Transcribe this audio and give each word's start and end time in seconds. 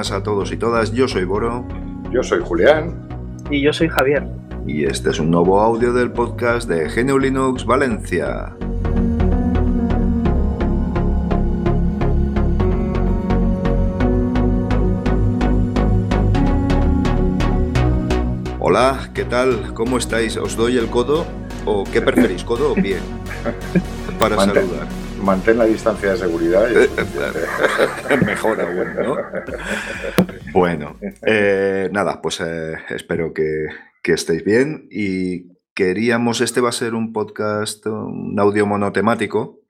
buenas 0.00 0.12
a 0.12 0.22
todos 0.22 0.50
y 0.50 0.56
todas. 0.56 0.92
Yo 0.92 1.06
soy 1.08 1.24
Boro. 1.24 1.66
Yo 2.10 2.22
soy 2.22 2.40
Julián. 2.42 3.06
Y 3.50 3.60
yo 3.60 3.70
soy 3.70 3.88
Javier. 3.88 4.26
Y 4.66 4.84
este 4.84 5.10
es 5.10 5.20
un 5.20 5.30
nuevo 5.30 5.60
audio 5.60 5.92
del 5.92 6.10
podcast 6.10 6.66
de 6.70 6.88
GNU 6.88 7.18
Linux 7.18 7.66
Valencia. 7.66 8.56
Hola, 18.58 19.10
¿qué 19.12 19.24
tal? 19.24 19.74
¿Cómo 19.74 19.98
estáis? 19.98 20.38
¿Os 20.38 20.56
doy 20.56 20.78
el 20.78 20.86
codo? 20.86 21.26
¿O 21.66 21.84
qué 21.84 22.00
preferís, 22.00 22.42
codo 22.42 22.72
o 22.72 22.74
pie? 22.74 22.96
Para 24.18 24.36
saludar. 24.36 25.09
Mantén 25.22 25.58
la 25.58 25.64
distancia 25.64 26.12
de 26.12 26.18
seguridad. 26.18 26.68
Y... 26.70 26.74
Eh, 26.74 28.16
Mejor 28.24 28.60
aún, 28.60 28.94
¿no? 28.94 29.16
Bueno, 30.52 30.96
eh, 31.24 31.88
nada, 31.92 32.20
pues 32.20 32.40
eh, 32.40 32.74
espero 32.88 33.32
que, 33.32 33.66
que 34.02 34.12
estéis 34.12 34.44
bien 34.44 34.88
y 34.90 35.50
queríamos, 35.74 36.40
este 36.40 36.60
va 36.60 36.70
a 36.70 36.72
ser 36.72 36.94
un 36.94 37.12
podcast, 37.12 37.86
un 37.86 38.38
audio 38.38 38.66
monotemático 38.66 39.60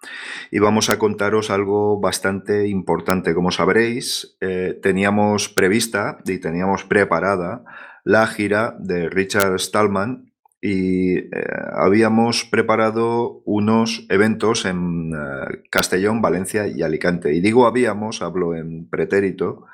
y 0.50 0.58
vamos 0.58 0.90
a 0.90 0.98
contaros 0.98 1.50
algo 1.50 2.00
bastante 2.00 2.66
importante. 2.68 3.34
Como 3.34 3.50
sabréis, 3.50 4.36
eh, 4.40 4.78
teníamos 4.82 5.48
prevista 5.48 6.18
y 6.24 6.38
teníamos 6.38 6.84
preparada 6.84 7.62
la 8.04 8.26
gira 8.26 8.74
de 8.78 9.08
Richard 9.08 9.58
Stallman 9.60 10.29
y 10.60 11.16
eh, 11.16 11.28
habíamos 11.72 12.44
preparado 12.44 13.40
unos 13.44 14.06
eventos 14.10 14.66
en 14.66 15.12
eh, 15.14 15.62
Castellón, 15.70 16.20
Valencia 16.20 16.66
y 16.66 16.82
Alicante. 16.82 17.32
Y 17.32 17.40
digo 17.40 17.66
habíamos, 17.66 18.20
hablo 18.20 18.54
en 18.54 18.88
pretérito, 18.88 19.66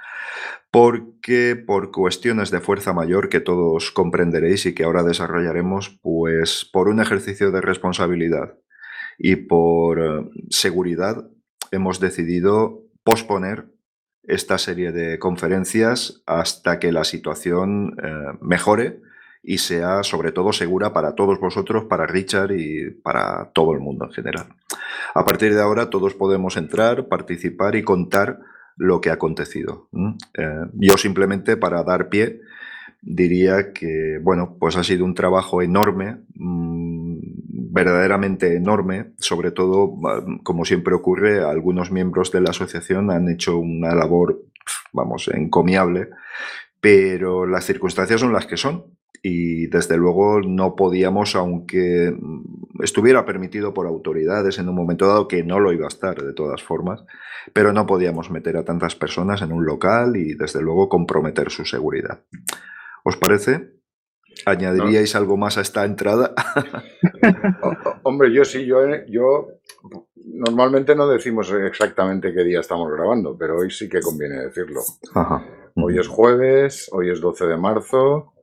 porque 0.70 1.56
por 1.56 1.90
cuestiones 1.90 2.50
de 2.50 2.60
fuerza 2.60 2.92
mayor 2.92 3.28
que 3.28 3.40
todos 3.40 3.90
comprenderéis 3.90 4.66
y 4.66 4.74
que 4.74 4.84
ahora 4.84 5.02
desarrollaremos, 5.02 5.98
pues 6.02 6.68
por 6.72 6.88
un 6.88 7.00
ejercicio 7.00 7.50
de 7.50 7.60
responsabilidad 7.60 8.54
y 9.18 9.36
por 9.36 9.98
eh, 9.98 10.30
seguridad 10.50 11.28
hemos 11.72 11.98
decidido 11.98 12.84
posponer 13.02 13.66
esta 14.22 14.58
serie 14.58 14.92
de 14.92 15.18
conferencias 15.18 16.22
hasta 16.26 16.78
que 16.78 16.90
la 16.90 17.04
situación 17.04 17.96
mejore 18.40 19.00
y 19.46 19.58
sea 19.58 20.02
sobre 20.02 20.32
todo 20.32 20.52
segura 20.52 20.92
para 20.92 21.14
todos 21.14 21.38
vosotros, 21.38 21.84
para 21.84 22.04
Richard 22.04 22.50
y 22.50 22.90
para 22.90 23.52
todo 23.54 23.72
el 23.72 23.78
mundo 23.78 24.06
en 24.06 24.10
general. 24.10 24.46
A 25.14 25.24
partir 25.24 25.54
de 25.54 25.62
ahora 25.62 25.88
todos 25.88 26.14
podemos 26.14 26.56
entrar, 26.56 27.06
participar 27.06 27.76
y 27.76 27.84
contar 27.84 28.40
lo 28.76 29.00
que 29.00 29.10
ha 29.10 29.14
acontecido. 29.14 29.88
Eh, 30.36 30.66
yo 30.74 30.96
simplemente 30.98 31.56
para 31.56 31.84
dar 31.84 32.08
pie 32.08 32.40
diría 33.00 33.72
que, 33.72 34.18
bueno, 34.20 34.56
pues 34.58 34.76
ha 34.76 34.82
sido 34.82 35.04
un 35.04 35.14
trabajo 35.14 35.62
enorme, 35.62 36.22
mmm, 36.34 37.18
verdaderamente 37.70 38.56
enorme, 38.56 39.12
sobre 39.18 39.52
todo, 39.52 39.94
como 40.42 40.64
siempre 40.64 40.94
ocurre, 40.94 41.44
algunos 41.44 41.92
miembros 41.92 42.32
de 42.32 42.40
la 42.40 42.50
asociación 42.50 43.12
han 43.12 43.28
hecho 43.28 43.58
una 43.58 43.94
labor, 43.94 44.42
vamos, 44.92 45.28
encomiable, 45.28 46.08
pero 46.80 47.46
las 47.46 47.64
circunstancias 47.64 48.20
son 48.20 48.32
las 48.32 48.46
que 48.46 48.56
son 48.56 48.95
y 49.28 49.66
desde 49.66 49.96
luego 49.96 50.40
no 50.40 50.76
podíamos, 50.76 51.34
aunque 51.34 52.16
estuviera 52.80 53.24
permitido 53.24 53.74
por 53.74 53.88
autoridades 53.88 54.60
en 54.60 54.68
un 54.68 54.76
momento 54.76 55.08
dado, 55.08 55.26
que 55.26 55.42
no 55.42 55.58
lo 55.58 55.72
iba 55.72 55.86
a 55.86 55.88
estar 55.88 56.22
de 56.22 56.32
todas 56.32 56.62
formas, 56.62 57.04
pero 57.52 57.72
no 57.72 57.86
podíamos 57.86 58.30
meter 58.30 58.56
a 58.56 58.64
tantas 58.64 58.94
personas 58.94 59.42
en 59.42 59.50
un 59.50 59.66
local 59.66 60.16
y 60.16 60.34
desde 60.34 60.62
luego 60.62 60.88
comprometer 60.88 61.50
su 61.50 61.64
seguridad. 61.64 62.20
¿Os 63.02 63.16
parece? 63.16 63.72
¿Añadiríais 64.44 65.14
no. 65.14 65.20
algo 65.20 65.36
más 65.36 65.58
a 65.58 65.62
esta 65.62 65.84
entrada? 65.84 66.32
Hombre, 68.04 68.32
yo 68.32 68.44
sí, 68.44 68.64
yo, 68.64 68.78
yo 69.08 69.48
normalmente 70.24 70.94
no 70.94 71.08
decimos 71.08 71.52
exactamente 71.52 72.32
qué 72.32 72.44
día 72.44 72.60
estamos 72.60 72.92
grabando, 72.92 73.36
pero 73.36 73.58
hoy 73.58 73.72
sí 73.72 73.88
que 73.88 74.00
conviene 74.00 74.36
decirlo. 74.36 74.82
Ajá. 75.16 75.44
Hoy 75.74 75.98
es 75.98 76.06
jueves, 76.06 76.88
hoy 76.92 77.10
es 77.10 77.20
12 77.20 77.46
de 77.46 77.56
marzo 77.56 78.35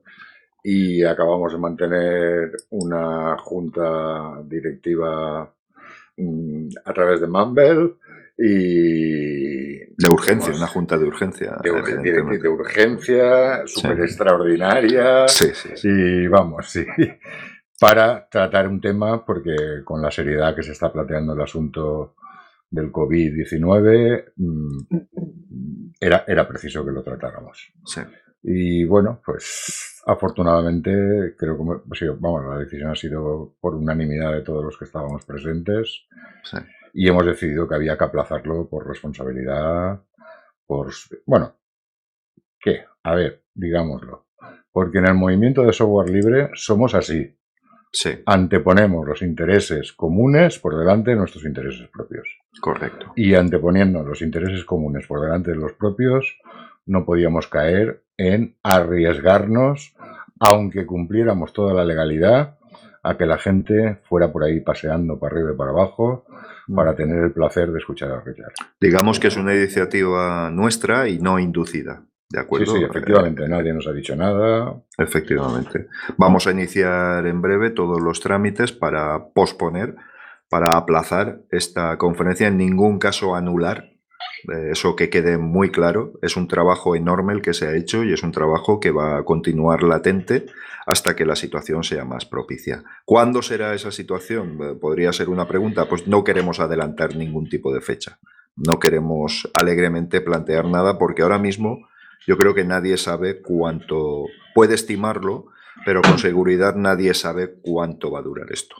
y 0.66 1.04
acabamos 1.04 1.52
de 1.52 1.58
mantener 1.58 2.52
una 2.70 3.36
junta 3.36 4.42
directiva 4.44 5.52
mmm, 6.16 6.68
a 6.82 6.92
través 6.94 7.20
de 7.20 7.26
Mumble 7.26 7.96
y 8.38 9.76
de 9.76 10.08
urgencia, 10.08 10.54
una 10.54 10.66
junta 10.66 10.96
de 10.96 11.04
urgencia. 11.04 11.58
De, 11.62 11.70
de, 11.70 12.38
de 12.38 12.48
urgencia, 12.48 13.66
súper 13.66 13.96
sí. 13.98 14.02
extraordinaria. 14.04 15.28
Sí, 15.28 15.50
sí, 15.52 15.68
sí, 15.74 15.88
Y 15.88 16.26
vamos, 16.28 16.70
sí. 16.70 16.86
Para 17.78 18.26
tratar 18.26 18.66
un 18.66 18.80
tema, 18.80 19.22
porque 19.22 19.54
con 19.84 20.00
la 20.00 20.10
seriedad 20.10 20.56
que 20.56 20.62
se 20.62 20.72
está 20.72 20.90
planteando 20.90 21.34
el 21.34 21.42
asunto 21.42 22.14
del 22.70 22.90
COVID-19, 22.90 24.32
era, 26.00 26.24
era 26.26 26.48
preciso 26.48 26.84
que 26.84 26.90
lo 26.90 27.02
tratáramos. 27.02 27.70
Sí. 27.84 28.00
Y 28.44 28.84
bueno, 28.84 29.20
pues 29.24 30.02
afortunadamente 30.06 31.34
creo 31.36 31.56
que 31.56 31.64
pues, 31.88 32.02
vamos, 32.20 32.44
la 32.46 32.58
decisión 32.58 32.90
ha 32.90 32.94
sido 32.94 33.56
por 33.58 33.74
unanimidad 33.74 34.32
de 34.32 34.42
todos 34.42 34.64
los 34.64 34.78
que 34.78 34.84
estábamos 34.84 35.24
presentes. 35.24 36.04
Sí 36.44 36.58
y 36.94 37.08
hemos 37.08 37.26
decidido 37.26 37.68
que 37.68 37.74
había 37.74 37.98
que 37.98 38.04
aplazarlo 38.04 38.68
por 38.68 38.86
responsabilidad, 38.86 40.00
por... 40.64 40.92
Bueno, 41.26 41.56
¿qué? 42.60 42.84
A 43.02 43.16
ver, 43.16 43.42
digámoslo. 43.52 44.28
Porque 44.70 44.98
en 44.98 45.08
el 45.08 45.14
movimiento 45.14 45.62
de 45.62 45.72
software 45.72 46.10
libre 46.10 46.50
somos 46.54 46.94
así. 46.94 47.36
Sí. 47.92 48.10
Anteponemos 48.26 49.06
los 49.06 49.22
intereses 49.22 49.92
comunes 49.92 50.58
por 50.60 50.78
delante 50.78 51.10
de 51.10 51.16
nuestros 51.16 51.44
intereses 51.44 51.88
propios. 51.88 52.28
Correcto. 52.60 53.12
Y 53.16 53.34
anteponiendo 53.34 54.04
los 54.04 54.22
intereses 54.22 54.64
comunes 54.64 55.06
por 55.06 55.20
delante 55.20 55.50
de 55.50 55.56
los 55.56 55.72
propios, 55.72 56.38
no 56.86 57.04
podíamos 57.04 57.48
caer 57.48 58.03
en 58.16 58.56
arriesgarnos, 58.62 59.94
aunque 60.40 60.86
cumpliéramos 60.86 61.52
toda 61.52 61.74
la 61.74 61.84
legalidad, 61.84 62.58
a 63.02 63.16
que 63.16 63.26
la 63.26 63.38
gente 63.38 64.00
fuera 64.08 64.32
por 64.32 64.44
ahí 64.44 64.60
paseando 64.60 65.18
para 65.18 65.34
arriba 65.34 65.52
y 65.52 65.56
para 65.56 65.70
abajo 65.70 66.24
para 66.74 66.96
tener 66.96 67.22
el 67.22 67.32
placer 67.32 67.70
de 67.70 67.78
escuchar 67.78 68.10
a 68.10 68.20
Richard. 68.20 68.54
Digamos 68.80 69.20
que 69.20 69.28
es 69.28 69.36
una 69.36 69.54
iniciativa 69.54 70.50
nuestra 70.50 71.08
y 71.08 71.18
no 71.18 71.38
inducida. 71.38 72.02
¿De 72.30 72.40
acuerdo? 72.40 72.72
Sí, 72.72 72.78
sí, 72.78 72.84
efectivamente, 72.84 73.46
nadie 73.46 73.74
nos 73.74 73.86
ha 73.86 73.92
dicho 73.92 74.16
nada. 74.16 74.74
Efectivamente. 74.96 75.88
Vamos 76.16 76.46
a 76.46 76.52
iniciar 76.52 77.26
en 77.26 77.42
breve 77.42 77.70
todos 77.70 78.00
los 78.00 78.20
trámites 78.20 78.72
para 78.72 79.28
posponer, 79.28 79.94
para 80.48 80.76
aplazar 80.76 81.42
esta 81.50 81.96
conferencia, 81.98 82.48
en 82.48 82.56
ningún 82.56 82.98
caso 82.98 83.36
anular. 83.36 83.93
Eso 84.70 84.94
que 84.94 85.08
quede 85.08 85.38
muy 85.38 85.70
claro, 85.70 86.12
es 86.20 86.36
un 86.36 86.48
trabajo 86.48 86.96
enorme 86.96 87.32
el 87.32 87.40
que 87.40 87.54
se 87.54 87.66
ha 87.66 87.74
hecho 87.74 88.04
y 88.04 88.12
es 88.12 88.22
un 88.22 88.32
trabajo 88.32 88.78
que 88.78 88.90
va 88.90 89.18
a 89.18 89.24
continuar 89.24 89.82
latente 89.82 90.46
hasta 90.86 91.16
que 91.16 91.24
la 91.24 91.34
situación 91.34 91.82
sea 91.82 92.04
más 92.04 92.26
propicia. 92.26 92.84
¿Cuándo 93.06 93.40
será 93.40 93.74
esa 93.74 93.90
situación? 93.90 94.78
Podría 94.80 95.12
ser 95.12 95.30
una 95.30 95.48
pregunta. 95.48 95.88
Pues 95.88 96.06
no 96.06 96.24
queremos 96.24 96.60
adelantar 96.60 97.16
ningún 97.16 97.48
tipo 97.48 97.72
de 97.72 97.80
fecha. 97.80 98.18
No 98.56 98.78
queremos 98.78 99.50
alegremente 99.54 100.20
plantear 100.20 100.66
nada 100.66 100.98
porque 100.98 101.22
ahora 101.22 101.38
mismo 101.38 101.88
yo 102.26 102.36
creo 102.36 102.54
que 102.54 102.64
nadie 102.64 102.96
sabe 102.96 103.40
cuánto 103.40 104.26
puede 104.54 104.74
estimarlo, 104.74 105.46
pero 105.84 106.02
con 106.02 106.18
seguridad 106.18 106.74
nadie 106.76 107.14
sabe 107.14 107.54
cuánto 107.62 108.10
va 108.10 108.20
a 108.20 108.22
durar 108.22 108.52
esto. 108.52 108.76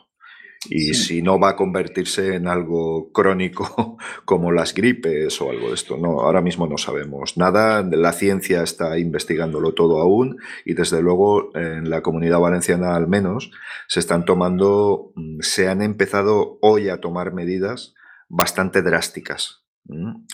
Y 0.71 0.95
sí. 0.95 0.95
si 0.95 1.23
no 1.23 1.39
va 1.39 1.51
a 1.51 1.57
convertirse 1.57 2.35
en 2.35 2.49
algo 2.49 3.11
crónico 3.13 3.99
como 4.25 4.53
las 4.53 4.75
gripes 4.75 5.41
o 5.41 5.51
algo 5.51 5.69
de 5.69 5.75
esto. 5.75 5.97
No, 5.97 6.21
ahora 6.21 6.41
mismo 6.41 6.67
no 6.67 6.79
sabemos 6.79 7.37
nada. 7.37 7.83
La 7.83 8.13
ciencia 8.13 8.63
está 8.63 8.99
investigándolo 8.99 9.75
todo 9.75 10.01
aún 10.01 10.39
y 10.65 10.75
desde 10.75 11.03
luego 11.03 11.55
en 11.57 11.91
la 11.91 12.03
comunidad 12.03 12.41
valenciana 12.41 12.95
al 12.97 13.09
menos 13.09 13.51
se 13.89 14.01
están 14.01 14.25
tomando, 14.25 15.13
se 15.41 15.69
han 15.69 15.83
empezado 15.83 16.59
hoy 16.61 16.89
a 16.89 17.01
tomar 17.01 17.33
medidas 17.33 17.95
bastante 18.29 18.83
drásticas, 18.83 19.65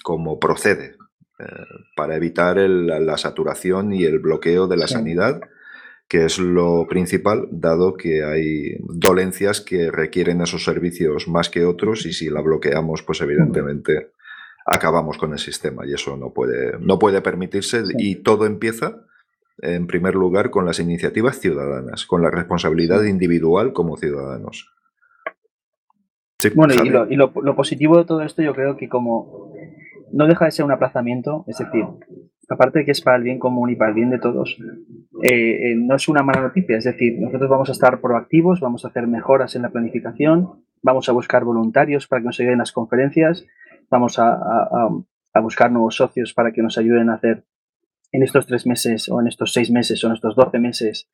como 0.02 0.38
procede, 0.38 0.96
eh, 1.38 1.44
para 1.96 2.16
evitar 2.16 2.58
el, 2.58 2.86
la 2.86 3.18
saturación 3.18 3.92
y 3.92 4.04
el 4.04 4.18
bloqueo 4.18 4.68
de 4.68 4.76
la 4.76 4.86
sí. 4.86 4.94
sanidad 4.94 5.40
que 6.10 6.24
es 6.24 6.40
lo 6.40 6.88
principal, 6.88 7.46
dado 7.52 7.94
que 7.94 8.24
hay 8.24 8.74
dolencias 8.80 9.60
que 9.60 9.92
requieren 9.92 10.40
esos 10.40 10.64
servicios 10.64 11.28
más 11.28 11.48
que 11.48 11.64
otros 11.64 12.04
y 12.04 12.12
si 12.12 12.28
la 12.28 12.40
bloqueamos, 12.40 13.04
pues 13.04 13.20
evidentemente 13.20 14.10
acabamos 14.66 15.18
con 15.18 15.32
el 15.32 15.38
sistema 15.38 15.86
y 15.86 15.94
eso 15.94 16.16
no 16.16 16.32
puede, 16.32 16.80
no 16.80 16.98
puede 16.98 17.22
permitirse 17.22 17.84
y 17.96 18.16
todo 18.16 18.44
empieza 18.44 19.04
en 19.58 19.86
primer 19.86 20.16
lugar 20.16 20.50
con 20.50 20.66
las 20.66 20.80
iniciativas 20.80 21.38
ciudadanas, 21.38 22.06
con 22.06 22.22
la 22.22 22.30
responsabilidad 22.32 23.04
individual 23.04 23.72
como 23.72 23.96
ciudadanos. 23.96 24.68
Sí, 26.40 26.50
bueno, 26.56 26.74
y, 26.74 26.88
lo, 26.88 27.08
y 27.08 27.14
lo, 27.14 27.32
lo, 27.40 27.54
positivo 27.54 27.96
de 27.98 28.04
todo 28.04 28.22
esto 28.22 28.42
yo 28.42 28.52
creo 28.52 28.76
que 28.76 28.88
como 28.88 29.54
no 30.10 30.26
deja 30.26 30.46
de 30.46 30.50
ser 30.50 30.64
un 30.64 30.72
aplazamiento, 30.72 31.44
es 31.46 31.58
decir, 31.58 31.84
aparte 32.50 32.80
de 32.80 32.84
que 32.84 32.90
es 32.90 33.00
para 33.00 33.16
el 33.16 33.22
bien 33.22 33.38
común 33.38 33.70
y 33.70 33.76
para 33.76 33.90
el 33.90 33.94
bien 33.94 34.10
de 34.10 34.18
todos, 34.18 34.58
eh, 35.22 35.70
eh, 35.70 35.74
no 35.76 35.94
es 35.94 36.08
una 36.08 36.22
mala 36.22 36.42
noticia. 36.42 36.76
Es 36.76 36.84
decir, 36.84 37.18
nosotros 37.20 37.48
vamos 37.48 37.68
a 37.68 37.72
estar 37.72 38.00
proactivos, 38.00 38.60
vamos 38.60 38.84
a 38.84 38.88
hacer 38.88 39.06
mejoras 39.06 39.54
en 39.54 39.62
la 39.62 39.70
planificación, 39.70 40.64
vamos 40.82 41.08
a 41.08 41.12
buscar 41.12 41.44
voluntarios 41.44 42.08
para 42.08 42.20
que 42.20 42.26
nos 42.26 42.40
ayuden 42.40 42.54
en 42.54 42.58
las 42.58 42.72
conferencias, 42.72 43.46
vamos 43.88 44.18
a, 44.18 44.32
a 45.32 45.40
buscar 45.40 45.70
nuevos 45.70 45.96
socios 45.96 46.34
para 46.34 46.52
que 46.52 46.62
nos 46.62 46.76
ayuden 46.76 47.08
a 47.10 47.14
hacer 47.14 47.44
en 48.12 48.24
estos 48.24 48.46
tres 48.46 48.66
meses 48.66 49.08
o 49.08 49.20
en 49.20 49.28
estos 49.28 49.52
seis 49.52 49.70
meses 49.70 50.02
o 50.02 50.08
en 50.08 50.14
estos 50.14 50.34
doce 50.34 50.58
meses 50.58 51.08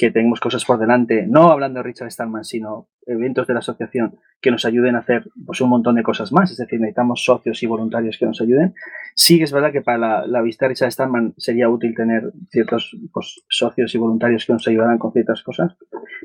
que 0.00 0.10
tenemos 0.10 0.40
cosas 0.40 0.64
por 0.64 0.78
delante, 0.78 1.26
no 1.26 1.50
hablando 1.50 1.80
de 1.80 1.82
Richard 1.82 2.10
Stallman, 2.10 2.42
sino 2.42 2.88
eventos 3.04 3.46
de 3.46 3.52
la 3.52 3.58
asociación 3.58 4.18
que 4.40 4.50
nos 4.50 4.64
ayuden 4.64 4.96
a 4.96 5.00
hacer 5.00 5.28
pues, 5.44 5.60
un 5.60 5.68
montón 5.68 5.96
de 5.96 6.02
cosas 6.02 6.32
más, 6.32 6.50
es 6.50 6.56
decir, 6.56 6.80
necesitamos 6.80 7.22
socios 7.22 7.62
y 7.62 7.66
voluntarios 7.66 8.16
que 8.18 8.24
nos 8.24 8.40
ayuden. 8.40 8.74
Sí 9.14 9.42
es 9.42 9.52
verdad 9.52 9.72
que 9.72 9.82
para 9.82 9.98
la, 9.98 10.26
la 10.26 10.40
visita 10.40 10.64
de 10.64 10.70
Richard 10.70 10.92
Stallman 10.92 11.34
sería 11.36 11.68
útil 11.68 11.94
tener 11.94 12.32
ciertos 12.50 12.96
pues, 13.12 13.44
socios 13.50 13.94
y 13.94 13.98
voluntarios 13.98 14.46
que 14.46 14.54
nos 14.54 14.66
ayudaran 14.66 14.96
con 14.96 15.12
ciertas 15.12 15.42
cosas, 15.42 15.76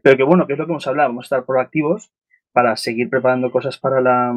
pero 0.02 0.16
que 0.16 0.24
bueno, 0.24 0.48
que 0.48 0.54
es 0.54 0.60
lo 0.60 0.66
que 0.66 0.72
hemos 0.72 0.88
hablado, 0.88 1.10
vamos 1.10 1.26
a 1.26 1.28
estar 1.36 1.46
proactivos 1.46 2.14
para 2.54 2.78
seguir 2.78 3.10
preparando 3.10 3.52
cosas 3.52 3.78
para, 3.78 4.00
la, 4.00 4.34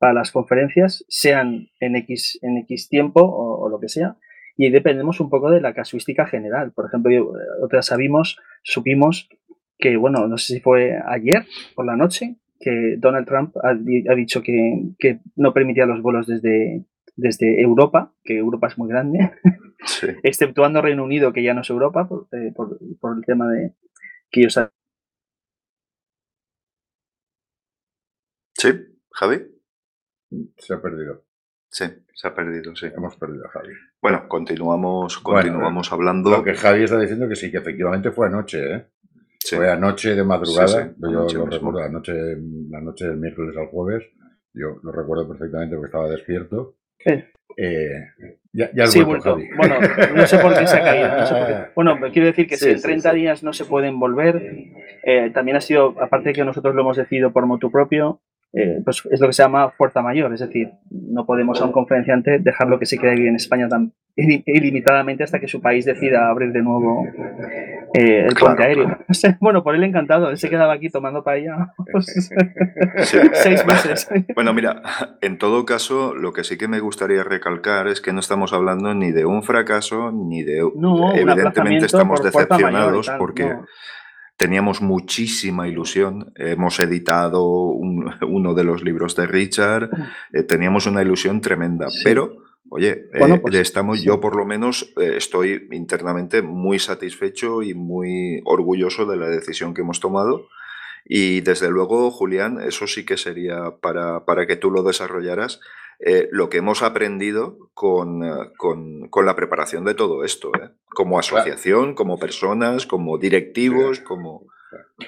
para 0.00 0.12
las 0.12 0.32
conferencias, 0.32 1.04
sean 1.06 1.68
en 1.78 1.94
X, 1.94 2.40
en 2.42 2.56
X 2.58 2.88
tiempo 2.88 3.20
o 3.22 3.68
lo 3.68 3.78
que 3.78 3.88
sea, 3.88 4.16
y 4.56 4.70
dependemos 4.70 5.20
un 5.20 5.30
poco 5.30 5.50
de 5.50 5.60
la 5.60 5.74
casuística 5.74 6.26
general. 6.26 6.72
Por 6.72 6.86
ejemplo, 6.86 7.12
yo, 7.12 7.32
otras 7.62 7.86
sabimos, 7.86 8.38
supimos 8.62 9.28
que, 9.78 9.96
bueno, 9.96 10.28
no 10.28 10.38
sé 10.38 10.54
si 10.54 10.60
fue 10.60 10.98
ayer 11.06 11.46
por 11.74 11.86
la 11.86 11.96
noche, 11.96 12.36
que 12.60 12.96
Donald 12.98 13.26
Trump 13.26 13.56
ha, 13.62 13.74
dicho 14.14 14.42
que, 14.42 14.82
que, 14.98 15.20
no 15.36 15.52
permitía 15.52 15.86
los 15.86 16.00
vuelos 16.00 16.26
desde, 16.26 16.84
desde 17.16 17.60
Europa, 17.60 18.14
que 18.22 18.38
Europa 18.38 18.68
es 18.68 18.78
muy 18.78 18.88
grande, 18.88 19.32
exceptuando 20.22 20.80
Reino 20.80 21.04
Unido, 21.04 21.32
que 21.32 21.42
ya 21.42 21.54
no 21.54 21.62
es 21.62 21.70
Europa, 21.70 22.08
por, 22.08 22.28
eh, 22.32 22.52
por, 22.54 22.78
por 23.00 23.16
el 23.16 23.24
tema 23.24 23.48
de 23.50 23.74
que 24.30 24.40
ellos... 24.40 24.58
Sí, 28.54 28.70
Javi. 29.10 29.40
Se 30.56 30.74
ha 30.74 30.80
perdido. 30.80 31.24
Sí, 31.72 31.86
se 32.14 32.28
ha 32.28 32.34
perdido, 32.34 32.76
sí. 32.76 32.86
Hemos 32.94 33.16
perdido 33.16 33.46
a 33.46 33.48
Javi. 33.48 33.72
Bueno, 34.00 34.28
continuamos, 34.28 35.18
continuamos 35.18 35.90
hablando. 35.90 36.30
Lo 36.30 36.44
que 36.44 36.52
Javi 36.52 36.84
está 36.84 37.00
diciendo 37.00 37.26
que 37.26 37.34
sí, 37.34 37.50
que 37.50 37.58
efectivamente 37.58 38.10
fue 38.10 38.26
anoche, 38.26 38.74
¿eh? 38.74 38.86
Fue 39.48 39.70
anoche 39.70 40.14
de 40.14 40.22
madrugada. 40.22 40.92
yo 40.98 41.08
lo 41.10 41.46
recuerdo, 41.46 41.80
la 41.80 41.88
noche, 41.88 42.12
la 42.68 42.80
noche 42.80 43.08
del 43.08 43.16
miércoles 43.16 43.56
al 43.56 43.68
jueves. 43.68 44.04
Yo 44.52 44.80
lo 44.82 44.92
recuerdo 44.92 45.26
perfectamente 45.26 45.74
porque 45.74 45.88
estaba 45.88 46.08
despierto. 46.10 46.76
Eh, 47.56 47.88
ya, 48.52 48.70
ya 48.74 48.86
sí, 48.86 49.02
vuelto, 49.02 49.38
Bueno, 49.56 49.76
no 50.14 50.26
sé 50.26 50.38
por 50.38 50.56
qué 50.56 50.66
se 50.66 50.76
ha 50.76 50.84
caído. 50.84 51.68
Bueno, 51.74 51.98
quiero 52.12 52.26
decir 52.26 52.46
que 52.46 52.58
si 52.58 52.68
en 52.68 52.82
30 52.82 53.12
días 53.14 53.42
no 53.42 53.54
se 53.54 53.64
pueden 53.64 53.98
volver, 53.98 54.42
eh, 55.04 55.30
también 55.32 55.56
ha 55.56 55.62
sido, 55.62 55.96
aparte 56.00 56.28
de 56.28 56.34
que 56.34 56.44
nosotros 56.44 56.74
lo 56.74 56.82
hemos 56.82 56.98
decidido 56.98 57.32
por 57.32 57.46
motu 57.46 57.70
propio, 57.70 58.20
eh, 58.54 58.82
pues 58.84 59.02
es 59.10 59.18
lo 59.18 59.28
que 59.28 59.32
se 59.32 59.42
llama 59.42 59.70
fuerza 59.70 60.02
mayor, 60.02 60.32
es 60.34 60.40
decir, 60.40 60.72
no 60.90 61.24
podemos 61.24 61.60
a 61.62 61.64
un 61.64 61.72
conferenciante 61.72 62.38
dejarlo 62.38 62.78
que 62.78 62.84
se 62.84 62.98
quede 62.98 63.12
aquí 63.12 63.26
en 63.26 63.36
España 63.36 63.66
tan 63.66 63.92
ilimitadamente 64.14 65.24
hasta 65.24 65.40
que 65.40 65.48
su 65.48 65.62
país 65.62 65.86
decida 65.86 66.28
abrir 66.28 66.52
de 66.52 66.60
nuevo 66.60 67.06
eh, 67.94 68.26
el 68.28 68.34
puente 68.34 68.62
aéreo. 68.62 68.98
Bueno, 69.40 69.62
por 69.62 69.74
él 69.74 69.84
encantado, 69.84 70.28
él 70.28 70.36
se 70.36 70.50
quedaba 70.50 70.74
aquí 70.74 70.90
tomando 70.90 71.24
paella 71.24 71.72
pues, 71.90 72.06
seis 73.32 73.64
meses. 73.64 74.08
Bueno, 74.34 74.52
mira, 74.52 74.82
en 75.22 75.38
todo 75.38 75.64
caso, 75.64 76.14
lo 76.14 76.32
que 76.32 76.44
sí 76.44 76.58
que 76.58 76.68
me 76.68 76.80
gustaría 76.80 77.24
recalcar 77.24 77.88
es 77.88 78.00
que 78.00 78.12
no 78.12 78.20
estamos 78.20 78.52
hablando 78.52 78.94
ni 78.94 79.12
de 79.12 79.24
un 79.24 79.42
fracaso, 79.42 80.12
ni 80.12 80.42
de... 80.42 80.62
No, 80.76 81.14
evidentemente 81.14 81.86
estamos 81.86 82.22
decepcionados 82.22 83.10
porque 83.18 83.56
teníamos 84.42 84.82
muchísima 84.82 85.68
ilusión. 85.68 86.32
Hemos 86.34 86.80
editado 86.80 87.44
uno 87.46 88.54
de 88.54 88.64
los 88.64 88.82
libros 88.82 89.14
de 89.14 89.28
Richard, 89.28 89.88
eh, 90.32 90.42
teníamos 90.42 90.86
una 90.86 91.02
ilusión 91.02 91.40
tremenda, 91.40 91.86
pero... 92.02 92.42
Oye, 92.74 93.10
eh, 93.12 93.38
pues, 93.42 93.54
estamos, 93.56 94.02
yo 94.02 94.18
por 94.18 94.34
lo 94.34 94.46
menos 94.46 94.94
eh, 94.98 95.16
estoy 95.18 95.68
internamente 95.72 96.40
muy 96.40 96.78
satisfecho 96.78 97.62
y 97.62 97.74
muy 97.74 98.40
orgulloso 98.46 99.04
de 99.04 99.18
la 99.18 99.28
decisión 99.28 99.74
que 99.74 99.82
hemos 99.82 100.00
tomado. 100.00 100.48
Y 101.04 101.42
desde 101.42 101.68
luego, 101.68 102.10
Julián, 102.10 102.62
eso 102.62 102.86
sí 102.86 103.04
que 103.04 103.18
sería 103.18 103.76
para, 103.82 104.24
para 104.24 104.46
que 104.46 104.56
tú 104.56 104.70
lo 104.70 104.82
desarrollaras. 104.82 105.60
Eh, 106.04 106.28
lo 106.32 106.48
que 106.48 106.58
hemos 106.58 106.82
aprendido 106.82 107.58
eh, 107.60 107.66
con, 108.56 109.08
con, 109.08 109.26
la 109.26 109.36
preparación 109.36 109.84
de 109.84 109.94
todo 109.94 110.24
esto. 110.24 110.50
Como 110.94 111.18
asociación, 111.18 111.94
como 111.94 112.18
personas, 112.18 112.86
como 112.86 113.18
directivos, 113.18 114.00
como, 114.00 114.46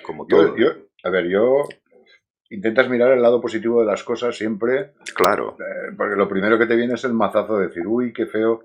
como 0.02 0.26
todo. 0.26 0.54
a 1.02 1.10
ver, 1.10 1.28
yo 1.28 1.68
intentas 2.50 2.88
mirar 2.88 3.12
el 3.12 3.22
lado 3.22 3.40
positivo 3.40 3.80
de 3.80 3.86
las 3.86 4.02
cosas 4.04 4.36
siempre. 4.36 4.92
Claro. 5.14 5.56
porque 5.96 6.16
lo 6.16 6.28
primero 6.28 6.58
que 6.58 6.66
te 6.66 6.76
viene 6.76 6.94
es 6.94 7.04
el 7.04 7.14
mazazo 7.14 7.58
de 7.58 7.68
decir, 7.68 7.86
uy, 7.86 8.12
qué 8.12 8.26
feo. 8.26 8.64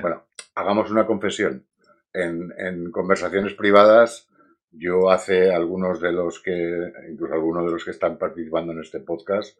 Bueno, 0.00 0.24
hagamos 0.54 0.90
una 0.90 1.06
confesión. 1.06 1.66
En, 2.12 2.50
en, 2.56 2.90
conversaciones 2.90 3.52
privadas, 3.52 4.28
yo 4.70 5.10
hace 5.10 5.52
algunos 5.52 6.00
de 6.00 6.12
los 6.12 6.40
que, 6.40 6.92
incluso 7.10 7.34
algunos 7.34 7.66
de 7.66 7.72
los 7.72 7.84
que 7.84 7.90
están 7.90 8.16
participando 8.16 8.72
en 8.72 8.80
este 8.80 9.00
podcast, 9.00 9.58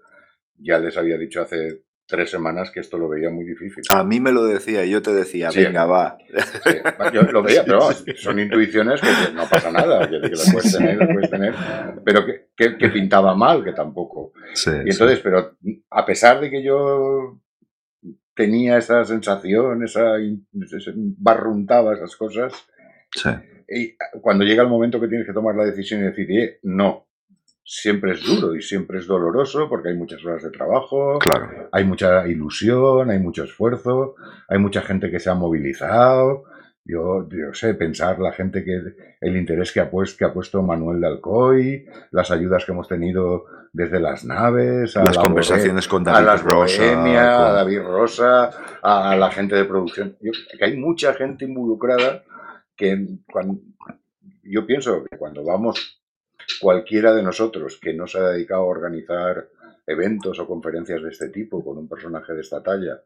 ya 0.59 0.79
les 0.79 0.97
había 0.97 1.19
dicho 1.19 1.43
hace 1.43 1.83
tres 2.07 2.31
semanas 2.31 2.71
que 2.71 2.81
esto 2.81 2.99
lo 2.99 3.09
veía 3.09 3.31
muy 3.31 3.45
difícil. 3.45 3.83
A 3.91 4.05
mí 4.05 4.21
me 4.21 4.33
lo 4.33 4.45
decía 4.45 4.85
y 4.85 4.91
yo 4.91 5.03
te 5.03 5.13
decía, 5.13 5.51
venga, 5.55 5.87
va. 5.87 6.19
Yo 7.13 7.23
lo 7.23 7.43
veía, 7.43 7.65
pero 7.67 7.93
son 7.93 8.39
intuiciones 8.39 9.01
que, 9.01 9.33
no 9.35 9.49
pasa 9.49 9.71
nada, 9.71 10.09
que, 10.09 10.19
puedes 10.53 10.73
tener, 10.73 10.99
puedes 10.99 11.31
tener, 11.31 11.55
pero 12.05 12.25
que, 12.25 12.77
que, 12.77 12.89
pintaba 12.89 13.35
mal, 13.35 13.65
que 13.65 13.73
tampoco. 13.73 14.33
y 14.85 14.91
entonces, 14.91 15.21
pero 15.21 15.57
a 15.91 16.07
pesar 16.07 16.41
de 16.41 16.51
que 16.51 16.63
yo 16.63 17.41
tenía 18.35 18.79
esa 18.79 19.05
sensación, 19.05 19.83
esa, 19.83 20.15
barruntaba 21.19 21.95
esas 21.95 22.15
cosas, 22.17 22.53
y 23.69 23.97
cuando 24.21 24.45
llega 24.45 24.63
el 24.63 24.69
momento 24.69 25.01
que 25.01 25.09
tienes 25.09 25.27
que 25.27 25.33
tomar 25.33 25.57
la 25.57 25.65
decisión 25.65 26.01
y 26.01 26.05
decir, 26.05 26.31
eh, 26.31 26.61
no, 26.63 27.06
siempre 27.69 28.13
es 28.13 28.23
duro 28.25 28.55
y 28.55 28.63
siempre 28.63 28.99
es 28.99 29.09
doloroso 29.09 29.69
porque 29.69 29.89
hay 29.89 29.97
muchas 29.97 30.25
horas 30.25 30.45
de 30.45 30.51
trabajo, 30.51 31.19
claro. 31.19 31.69
hay 31.73 31.85
mucha 31.85 32.27
ilusión, 32.29 33.11
hay 33.11 33.19
mucho 33.19 33.43
esfuerzo, 33.43 34.15
hay 34.49 34.59
mucha 34.59 34.83
gente 34.83 35.11
que 35.11 35.19
se 35.19 35.29
ha 35.31 35.35
movilizado. 35.35 36.45
Yo, 36.85 37.29
yo 37.29 37.53
sé, 37.53 37.75
pensar 37.75 38.21
la 38.21 38.31
gente 38.31 38.63
que, 38.63 38.81
el 39.21 39.37
interés 39.37 39.73
que 39.73 39.81
ha, 39.81 39.91
puesto, 39.91 40.17
que 40.17 40.25
ha 40.25 40.33
puesto 40.33 40.63
Manuel 40.63 41.01
de 41.01 41.09
Alcoy, 41.09 41.87
las 42.13 42.31
ayudas 42.31 42.65
que 42.65 42.71
hemos 42.71 42.87
tenido 42.87 43.47
desde 43.73 43.99
las 43.99 44.25
naves, 44.25 44.97
a 44.97 45.03
las 45.03 45.19
conversaciones 45.19 45.89
con 45.89 46.05
David 46.05 46.43
Rosa, 46.45 47.49
a 47.49 47.53
David 47.53 47.81
Rosa, 47.81 48.51
a 48.81 49.17
la 49.17 49.31
gente 49.33 49.57
de 49.57 49.65
producción. 49.65 50.17
que 50.57 50.65
hay 50.65 50.77
mucha 50.77 51.13
gente 51.15 51.45
involucrada 51.45 52.23
que 52.77 53.19
cuando, 53.33 53.59
yo 54.45 54.65
pienso 54.65 55.03
que 55.03 55.19
cuando 55.19 55.45
vamos 55.45 56.01
cualquiera 56.61 57.15
de 57.15 57.23
nosotros 57.23 57.79
que 57.81 57.95
no 57.95 58.07
se 58.07 58.19
ha 58.19 58.31
dedicado 58.31 58.63
a 58.63 58.67
organizar 58.67 59.49
eventos 59.87 60.39
o 60.39 60.47
conferencias 60.47 61.03
de 61.03 61.11
este 61.11 61.29
tipo 61.29 61.65
con 61.65 61.79
un 61.79 61.89
personaje 61.89 62.33
de 62.33 62.41
esta 62.41 62.63
talla, 62.63 63.03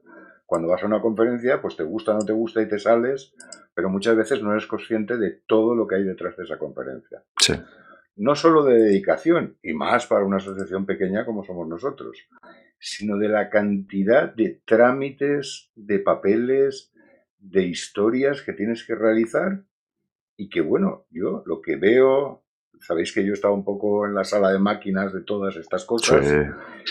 cuando 0.47 0.69
vas 0.69 0.83
a 0.83 0.87
una 0.87 1.01
conferencia, 1.01 1.63
pues 1.63 1.77
te 1.77 1.85
gusta, 1.85 2.13
no 2.13 2.25
te 2.25 2.33
gusta 2.33 2.61
y 2.61 2.69
te 2.69 2.79
sales, 2.79 3.35
pero 3.73 3.89
muchas 3.89 4.17
veces 4.17 4.43
no 4.43 4.51
eres 4.51 4.67
consciente 4.67 5.17
de 5.17 5.31
todo 5.47 5.77
lo 5.77 5.87
que 5.87 5.97
hay 5.97 6.03
detrás 6.03 6.37
de 6.37 6.43
esa 6.43 6.59
conferencia. 6.59 7.23
Sí. 7.39 7.55
No 8.17 8.35
solo 8.35 8.65
de 8.65 8.75
dedicación, 8.75 9.59
y 9.63 9.75
más 9.75 10.07
para 10.07 10.25
una 10.25 10.39
asociación 10.39 10.87
pequeña 10.87 11.25
como 11.25 11.45
somos 11.45 11.69
nosotros, 11.69 12.19
sino 12.81 13.17
de 13.17 13.29
la 13.29 13.49
cantidad 13.49 14.35
de 14.35 14.61
trámites, 14.65 15.71
de 15.77 16.01
papeles, 16.01 16.93
de 17.39 17.63
historias 17.63 18.43
que 18.43 18.53
tienes 18.53 18.85
que 18.85 18.95
realizar 18.95 19.63
y 20.37 20.49
que, 20.49 20.63
bueno, 20.63 21.07
yo 21.11 21.43
lo 21.47 21.61
que 21.61 21.77
veo 21.77 22.43
sabéis 22.81 23.13
que 23.13 23.25
yo 23.25 23.33
estaba 23.33 23.55
un 23.55 23.65
poco 23.65 24.07
en 24.07 24.15
la 24.15 24.25
sala 24.25 24.51
de 24.51 24.59
máquinas 24.59 25.13
de 25.13 25.21
todas 25.21 25.57
estas 25.57 25.85
cosas. 25.85 26.27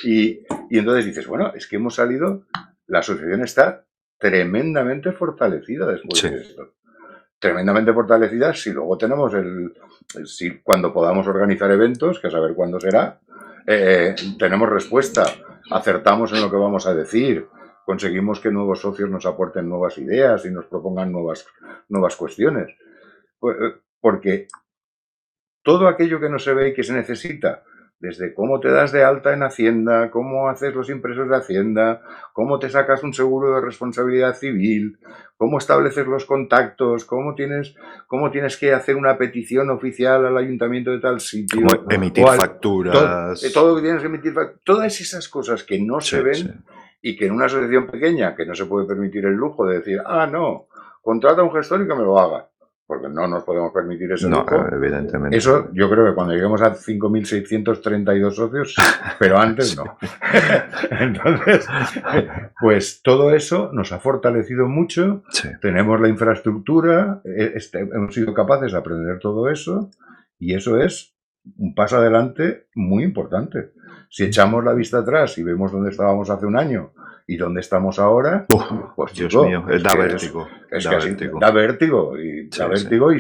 Y, 0.04 0.42
entonces 0.70 1.06
dices, 1.06 1.28
bueno, 1.28 1.54
es 1.56 1.68
que 1.68 1.78
hemos 1.78 1.96
salido, 1.96 2.46
la 2.88 3.00
asociación 3.00 3.44
está 3.44 3.86
tremendamente 4.18 5.12
fortalecida 5.12 5.88
después 5.88 6.22
de 6.22 6.42
esto. 6.42 6.74
Tremendamente 7.40 7.94
fortalecida 7.94 8.54
si 8.54 8.72
luego 8.72 8.98
tenemos 8.98 9.34
el, 9.34 9.74
si 10.26 10.60
cuando 10.60 10.94
podamos 10.94 11.26
organizar 11.28 11.72
eventos, 11.72 12.20
que 12.20 12.28
a 12.28 12.32
saber 12.32 12.54
cuándo 12.54 12.80
será, 12.80 13.20
eh, 13.66 14.16
tenemos 14.38 14.70
respuesta, 14.70 15.26
acertamos 15.72 16.34
en 16.34 16.42
lo 16.42 16.52
que 16.52 16.58
vamos 16.58 16.86
a 16.86 16.94
decir, 16.94 17.48
conseguimos 17.86 18.40
que 18.40 18.52
nuevos 18.52 18.82
socios 18.82 19.10
nos 19.10 19.26
aporten 19.26 19.70
nuevas 19.70 19.98
ideas 19.98 20.46
y 20.46 20.52
nos 20.52 20.66
propongan 20.66 21.12
nuevas, 21.12 21.46
nuevas 21.88 22.16
cuestiones. 22.16 22.76
Pues, 23.40 23.58
eh, 23.58 23.76
porque 24.02 24.48
todo 25.64 25.88
aquello 25.88 26.20
que 26.20 26.30
no 26.30 26.40
se 26.40 26.54
ve 26.54 26.70
y 26.70 26.74
que 26.74 26.84
se 26.84 26.94
necesita 26.94 27.64
desde 28.00 28.34
cómo 28.34 28.62
te 28.62 28.70
das 28.70 28.94
de 28.94 29.04
alta 29.04 29.34
en 29.34 29.44
Hacienda, 29.44 30.10
cómo 30.10 30.48
haces 30.48 30.74
los 30.74 30.90
impresos 30.90 31.30
de 31.30 31.36
Hacienda, 31.36 32.02
cómo 32.32 32.58
te 32.58 32.70
sacas 32.70 33.04
un 33.04 33.14
seguro 33.14 33.54
de 33.54 33.62
responsabilidad 33.62 34.36
civil, 34.36 35.00
cómo 35.36 35.58
estableces 35.58 36.08
los 36.08 36.26
contactos, 36.26 37.04
cómo 37.04 37.36
tienes, 37.36 37.76
cómo 38.08 38.32
tienes 38.32 38.56
que 38.56 38.74
hacer 38.74 38.96
una 38.96 39.18
petición 39.18 39.70
oficial 39.70 40.26
al 40.26 40.38
ayuntamiento 40.38 40.92
de 40.92 41.00
tal 41.00 41.20
sitio. 41.20 41.68
emitir 41.90 42.26
facturas. 42.26 42.94
Todo, 42.94 43.52
todo, 43.54 43.76
que 43.76 43.82
tienes 43.82 44.02
que 44.02 44.08
emitir 44.08 44.34
Todas 44.64 45.02
esas 45.02 45.28
cosas 45.28 45.64
que 45.64 45.80
no 45.80 46.00
se 46.00 46.22
ven 46.22 46.64
y 47.02 47.18
que 47.18 47.26
en 47.26 47.34
una 47.34 47.46
asociación 47.46 47.88
pequeña 47.88 48.34
que 48.34 48.46
no 48.46 48.56
se 48.56 48.66
puede 48.66 48.88
permitir 48.88 49.26
el 49.26 49.34
lujo 49.34 49.66
de 49.66 49.80
decir, 49.80 50.02
ah, 50.06 50.26
no, 50.26 50.68
contrata 51.02 51.42
a 51.42 51.44
un 51.44 51.52
gestor 51.52 51.82
y 51.82 51.88
que 51.88 51.96
me 51.96 52.04
lo 52.04 52.18
haga 52.18 52.48
porque 52.90 53.08
no 53.08 53.28
nos 53.28 53.44
podemos 53.44 53.72
permitir 53.72 54.12
eso. 54.14 54.28
No, 54.28 54.44
evidentemente. 54.72 55.38
Eso 55.38 55.70
yo 55.74 55.88
creo 55.92 56.08
que 56.08 56.16
cuando 56.16 56.34
lleguemos 56.34 56.60
a 56.64 56.74
5.632 56.74 58.32
socios, 58.32 58.76
pero 59.20 59.38
antes 59.38 59.78
no. 59.78 59.96
Entonces, 60.90 61.68
pues 62.60 63.02
todo 63.04 63.36
eso 63.36 63.70
nos 63.74 63.92
ha 63.92 64.00
fortalecido 64.00 64.68
mucho. 64.68 65.22
Tenemos 65.62 66.02
la 66.02 66.10
infraestructura, 66.10 67.22
e, 67.24 67.52
este, 67.54 67.78
hemos 67.78 68.16
sido 68.16 68.34
capaces 68.34 68.72
de 68.72 68.80
aprender 68.80 69.20
todo 69.20 69.52
eso 69.52 69.92
y 70.40 70.56
eso 70.56 70.80
es 70.80 71.14
un 71.60 71.76
paso 71.76 71.98
adelante 71.98 72.70
muy 72.74 73.04
importante. 73.04 73.70
Si 74.10 74.24
echamos 74.24 74.66
la 74.66 74.74
vista 74.74 74.98
atrás 74.98 75.38
y 75.38 75.44
vemos 75.44 75.72
dónde 75.72 75.92
estábamos 75.92 76.32
hace 76.32 76.48
un 76.48 76.58
año 76.58 76.94
y 77.30 77.38
dónde 77.38 77.62
estamos 77.62 78.00
ahora, 78.00 78.48
pues 78.96 79.14
Dios 79.14 79.36
mío, 79.36 79.64
da 79.84 79.96
vértigo. 79.96 80.48
Es, 80.72 80.84
da, 80.84 80.98
vértigo. 80.98 81.40
da 81.40 81.52
vértigo. 81.52 82.18
Y 82.18 82.50
da 82.50 82.66
vértigo 82.66 83.12
y, 83.14 83.20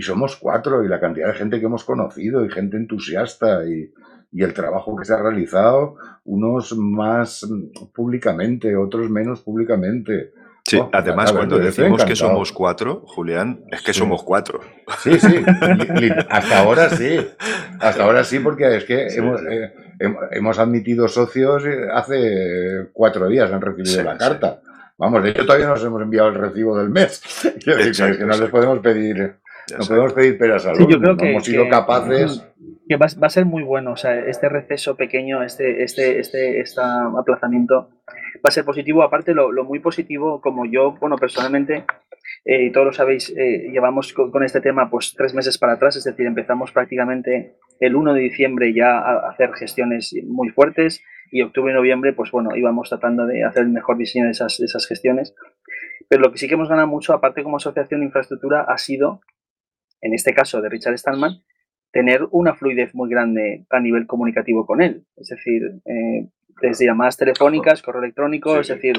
somos 0.00 0.36
cuatro 0.36 0.84
y 0.84 0.88
la 0.88 1.00
cantidad 1.00 1.26
de 1.26 1.34
gente 1.34 1.58
que 1.58 1.66
hemos 1.66 1.82
conocido 1.82 2.44
y 2.44 2.50
gente 2.50 2.76
entusiasta 2.76 3.66
y, 3.66 3.92
y 4.30 4.44
el 4.44 4.54
trabajo 4.54 4.94
que 4.94 5.04
se 5.04 5.12
ha 5.12 5.20
realizado, 5.20 5.96
unos 6.22 6.78
más 6.78 7.48
públicamente, 7.92 8.76
otros 8.76 9.10
menos 9.10 9.40
públicamente. 9.40 10.30
Sí, 10.68 10.76
oh, 10.76 10.90
además 10.92 11.32
cuando 11.32 11.58
decimos 11.58 12.04
que 12.04 12.14
somos 12.14 12.52
cuatro, 12.52 13.02
Julián, 13.06 13.60
es 13.70 13.80
que 13.80 13.94
somos 13.94 14.22
cuatro. 14.22 14.60
Sí, 14.98 15.18
sí, 15.18 15.42
hasta 16.28 16.58
ahora 16.58 16.90
sí, 16.90 17.26
hasta 17.80 18.04
ahora 18.04 18.22
sí, 18.22 18.38
porque 18.40 18.76
es 18.76 18.84
que 18.84 19.06
hemos, 19.06 19.40
eh, 19.50 19.72
hemos, 20.30 20.58
admitido 20.58 21.08
socios 21.08 21.62
hace 21.94 22.88
cuatro 22.92 23.28
días, 23.28 23.50
han 23.50 23.62
recibido 23.62 24.02
la 24.02 24.18
carta. 24.18 24.60
Vamos, 24.98 25.22
de 25.22 25.30
hecho 25.30 25.46
todavía 25.46 25.68
no 25.68 25.74
nos 25.74 25.84
hemos 25.84 26.02
enviado 26.02 26.28
el 26.28 26.34
recibo 26.34 26.76
del 26.76 26.90
mes. 26.90 27.22
que 27.64 28.26
no 28.26 28.36
les 28.36 28.50
podemos 28.50 28.80
pedir, 28.80 29.36
no 29.78 29.86
podemos 29.86 30.12
pedir 30.12 30.36
peras 30.36 30.66
al 30.66 30.78
yo 30.78 31.00
creo 31.00 31.16
que, 31.16 31.30
Hemos 31.30 31.44
sido 31.44 31.66
capaces 31.70 32.42
que 32.88 32.96
va, 32.96 33.06
a 33.06 33.30
ser 33.30 33.44
muy 33.44 33.62
bueno. 33.62 33.92
O 33.92 33.96
sea, 33.96 34.18
este 34.18 34.48
receso 34.48 34.96
pequeño, 34.96 35.42
este, 35.42 35.82
este, 35.82 36.18
este, 36.18 36.60
este 36.60 36.80
aplazamiento 36.80 37.90
va 38.36 38.48
a 38.48 38.50
ser 38.50 38.64
positivo. 38.64 39.02
Aparte, 39.02 39.34
lo, 39.34 39.52
muy 39.64 39.78
positivo, 39.78 40.40
como 40.40 40.64
yo, 40.64 40.96
bueno, 40.98 41.16
personalmente, 41.16 41.84
eh, 42.44 42.70
todos 42.72 42.86
lo 42.86 42.92
sabéis, 42.92 43.30
eh, 43.36 43.68
llevamos 43.70 44.12
con, 44.14 44.42
este 44.42 44.60
tema 44.60 44.90
pues 44.90 45.14
tres 45.16 45.34
meses 45.34 45.58
para 45.58 45.74
atrás, 45.74 45.96
es 45.96 46.04
decir, 46.04 46.26
empezamos 46.26 46.72
prácticamente 46.72 47.56
el 47.80 47.94
1 47.94 48.14
de 48.14 48.20
diciembre 48.20 48.72
ya 48.74 48.98
a 48.98 49.30
hacer 49.30 49.52
gestiones 49.52 50.14
muy 50.26 50.48
fuertes 50.50 51.02
y 51.30 51.42
octubre 51.42 51.72
y 51.72 51.76
noviembre, 51.76 52.14
pues 52.14 52.30
bueno, 52.30 52.56
íbamos 52.56 52.88
tratando 52.88 53.26
de 53.26 53.44
hacer 53.44 53.64
el 53.64 53.68
mejor 53.68 53.98
diseño 53.98 54.24
de 54.24 54.30
esas, 54.30 54.56
de 54.58 54.64
esas 54.64 54.86
gestiones. 54.86 55.34
Pero 56.08 56.22
lo 56.22 56.32
que 56.32 56.38
sí 56.38 56.48
que 56.48 56.54
hemos 56.54 56.70
ganado 56.70 56.88
mucho, 56.88 57.12
aparte 57.12 57.42
como 57.42 57.58
asociación 57.58 58.00
de 58.00 58.06
infraestructura, 58.06 58.62
ha 58.62 58.78
sido, 58.78 59.20
en 60.00 60.14
este 60.14 60.32
caso 60.32 60.62
de 60.62 60.70
Richard 60.70 60.96
Stallman, 60.96 61.42
tener 61.90 62.26
una 62.30 62.54
fluidez 62.54 62.94
muy 62.94 63.08
grande 63.08 63.66
a 63.70 63.80
nivel 63.80 64.06
comunicativo 64.06 64.66
con 64.66 64.82
él. 64.82 65.04
Es 65.16 65.28
decir, 65.28 65.62
eh, 65.84 66.28
desde 66.60 66.86
llamadas 66.86 67.16
telefónicas, 67.16 67.82
correo 67.82 68.02
electrónico, 68.02 68.58
es 68.58 68.68
decir, 68.68 68.96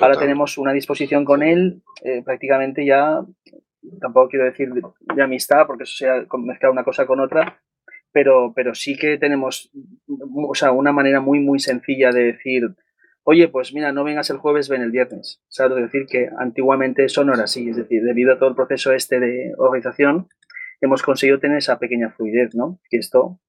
ahora 0.00 0.18
tenemos 0.18 0.58
una 0.58 0.72
disposición 0.72 1.24
con 1.24 1.42
él 1.42 1.82
eh, 2.04 2.22
prácticamente 2.22 2.84
ya, 2.84 3.24
tampoco 4.00 4.28
quiero 4.28 4.44
decir 4.44 4.70
de, 4.72 5.22
amistad, 5.22 5.66
porque 5.66 5.84
eso 5.84 5.96
sea 5.96 6.26
mezclar 6.38 6.70
una 6.70 6.84
cosa 6.84 7.06
con 7.06 7.20
otra, 7.20 7.60
pero, 8.12 8.52
pero 8.54 8.74
sí 8.74 8.96
que 8.96 9.18
tenemos 9.18 9.70
o 10.06 10.54
sea, 10.54 10.72
una 10.72 10.92
manera 10.92 11.20
muy, 11.20 11.40
muy 11.40 11.58
sencilla 11.58 12.10
de 12.10 12.24
decir, 12.24 12.74
oye, 13.22 13.48
pues 13.48 13.72
mira, 13.72 13.92
no 13.92 14.04
vengas 14.04 14.30
el 14.30 14.38
jueves, 14.38 14.68
ven 14.68 14.82
el 14.82 14.90
viernes. 14.90 15.42
Es 15.50 15.76
decir, 15.76 16.06
que 16.06 16.28
antiguamente 16.38 17.04
eso 17.04 17.24
no 17.24 17.34
era 17.34 17.44
así, 17.44 17.68
es 17.68 17.76
decir, 17.76 18.02
debido 18.02 18.32
a 18.32 18.38
todo 18.38 18.50
el 18.50 18.56
proceso 18.56 18.92
este 18.92 19.20
de 19.20 19.52
organización, 19.56 20.28
hemos 20.80 21.02
conseguido 21.02 21.38
tener 21.38 21.58
esa 21.58 21.78
pequeña 21.78 22.10
fluidez, 22.10 22.54
¿no? 22.54 22.78
Que 22.90 22.98
esto 22.98 23.40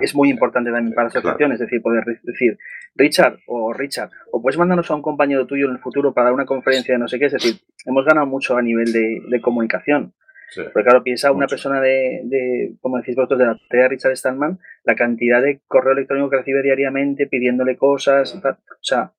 es 0.00 0.14
muy 0.14 0.30
importante 0.30 0.70
también 0.70 0.94
para 0.94 1.08
la 1.08 1.08
asociación, 1.08 1.52
es 1.52 1.58
decir, 1.58 1.82
poder 1.82 2.04
decir, 2.22 2.58
Richard 2.94 3.38
o 3.46 3.72
Richard, 3.72 4.10
o 4.30 4.40
puedes 4.40 4.58
mandarnos 4.58 4.90
a 4.90 4.94
un 4.94 5.02
compañero 5.02 5.46
tuyo 5.46 5.66
en 5.66 5.72
el 5.72 5.78
futuro 5.78 6.14
para 6.14 6.32
una 6.32 6.46
conferencia 6.46 6.94
de 6.94 6.98
no 6.98 7.08
sé 7.08 7.18
qué, 7.18 7.26
es 7.26 7.32
decir, 7.32 7.56
hemos 7.84 8.04
ganado 8.04 8.26
mucho 8.26 8.56
a 8.56 8.62
nivel 8.62 8.92
de, 8.92 9.40
comunicación. 9.40 10.14
Porque 10.54 10.84
claro, 10.84 11.02
piensa 11.02 11.32
una 11.32 11.48
persona 11.48 11.80
de, 11.80 12.74
como 12.80 12.98
decís 12.98 13.16
vosotros, 13.16 13.40
de 13.40 13.46
la 13.46 13.58
tarea 13.68 13.84
de 13.84 13.88
Richard 13.88 14.16
Stallman, 14.16 14.60
la 14.84 14.94
cantidad 14.94 15.42
de 15.42 15.60
correo 15.66 15.94
electrónico 15.94 16.30
que 16.30 16.36
recibe 16.36 16.62
diariamente 16.62 17.26
pidiéndole 17.26 17.76
cosas, 17.76 18.32
o 18.36 18.40
sea, 18.80 19.12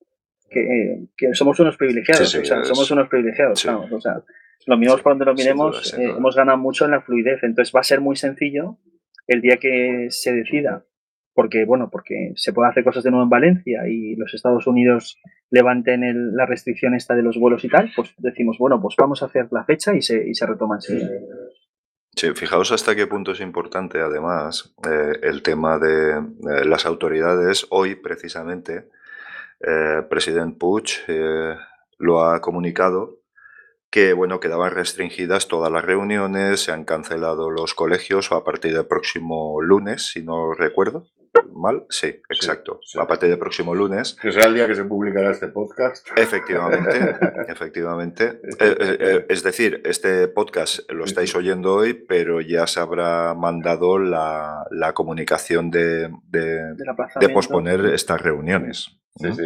que, 0.48 1.34
somos 1.34 1.60
unos 1.60 1.76
privilegiados, 1.76 2.34
o 2.34 2.44
sea, 2.44 2.64
somos 2.64 2.90
unos 2.90 3.08
privilegiados, 3.08 3.66
o 3.66 4.00
sea, 4.00 4.22
lo 4.66 4.76
miremos 4.76 5.00
por 5.00 5.12
donde 5.12 5.24
lo 5.24 5.34
miremos, 5.34 5.94
eh, 5.94 6.14
hemos 6.16 6.34
ganado 6.34 6.58
mucho 6.58 6.84
en 6.84 6.90
la 6.90 7.00
fluidez. 7.00 7.42
Entonces 7.42 7.74
va 7.74 7.80
a 7.80 7.84
ser 7.84 8.00
muy 8.00 8.16
sencillo 8.16 8.78
el 9.26 9.40
día 9.40 9.58
que 9.58 10.08
se 10.10 10.32
decida, 10.32 10.84
porque 11.34 11.64
bueno, 11.64 11.88
porque 11.90 12.32
se 12.36 12.52
puede 12.52 12.70
hacer 12.70 12.84
cosas 12.84 13.04
de 13.04 13.10
nuevo 13.10 13.24
en 13.24 13.30
Valencia 13.30 13.88
y 13.88 14.16
los 14.16 14.34
Estados 14.34 14.66
Unidos 14.66 15.18
levanten 15.50 16.34
la 16.34 16.46
restricción 16.46 16.94
esta 16.94 17.14
de 17.14 17.22
los 17.22 17.38
vuelos 17.38 17.64
y 17.64 17.68
tal, 17.68 17.92
pues 17.94 18.14
decimos, 18.18 18.56
bueno, 18.58 18.80
pues 18.80 18.96
vamos 18.98 19.22
a 19.22 19.26
hacer 19.26 19.48
la 19.52 19.64
fecha 19.64 19.94
y 19.94 20.02
se, 20.02 20.28
y 20.28 20.34
se 20.34 20.46
retoma 20.46 20.76
enseguida. 20.76 21.10
Sí, 22.16 22.32
fijaos 22.34 22.72
hasta 22.72 22.96
qué 22.96 23.06
punto 23.06 23.32
es 23.32 23.40
importante, 23.40 24.00
además, 24.00 24.74
eh, 24.90 25.18
el 25.22 25.42
tema 25.42 25.78
de 25.78 26.12
eh, 26.12 26.64
las 26.64 26.86
autoridades. 26.86 27.66
Hoy, 27.70 27.94
precisamente, 27.94 28.88
presidente 30.08 30.58
Puig 30.58 30.84
lo 31.98 32.24
ha 32.24 32.40
comunicado 32.40 33.20
que 33.90 34.12
bueno, 34.12 34.40
quedaban 34.40 34.72
restringidas 34.72 35.48
todas 35.48 35.70
las 35.70 35.84
reuniones, 35.84 36.60
se 36.60 36.72
han 36.72 36.84
cancelado 36.84 37.50
los 37.50 37.74
colegios 37.74 38.32
a 38.32 38.44
partir 38.44 38.74
del 38.74 38.86
próximo 38.86 39.60
lunes, 39.60 40.10
si 40.10 40.22
no 40.22 40.52
recuerdo. 40.52 41.06
¿Mal? 41.54 41.86
Sí, 41.88 42.08
exacto. 42.28 42.80
A 42.98 43.06
partir 43.06 43.28
del 43.28 43.38
próximo 43.38 43.74
lunes. 43.74 44.16
Que 44.20 44.32
será 44.32 44.46
el 44.46 44.54
día 44.54 44.66
que 44.66 44.74
se 44.74 44.84
publicará 44.84 45.30
este 45.30 45.48
podcast. 45.48 46.06
Efectivamente, 46.16 47.16
efectivamente. 47.48 48.40
Eh, 48.58 48.76
eh, 48.80 48.96
eh, 49.00 49.26
es 49.28 49.42
decir, 49.42 49.82
este 49.84 50.28
podcast 50.28 50.90
lo 50.90 51.04
estáis 51.04 51.34
oyendo 51.34 51.74
hoy, 51.74 51.92
pero 51.94 52.40
ya 52.40 52.66
se 52.66 52.80
habrá 52.80 53.34
mandado 53.34 53.98
la, 53.98 54.64
comunicación 54.94 55.70
de, 55.70 56.10
de 56.30 57.28
posponer 57.28 57.84
estas 57.86 58.20
reuniones. 58.22 58.98
Sí, 59.16 59.32
sí. 59.32 59.42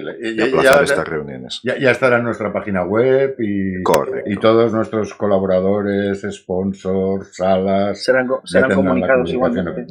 ya, 0.62 0.82
estas 0.82 1.06
reuniones. 1.06 1.60
Ya, 1.62 1.90
estará 1.90 2.18
en 2.18 2.24
nuestra 2.24 2.52
página 2.52 2.84
web 2.84 3.36
y, 3.38 3.78
y 4.26 4.36
todos 4.36 4.72
nuestros 4.72 5.14
colaboradores, 5.14 6.26
sponsors, 6.30 7.36
salas. 7.36 8.02
Serán, 8.02 8.28
comunicados 8.74 9.30
igualmente. 9.30 9.86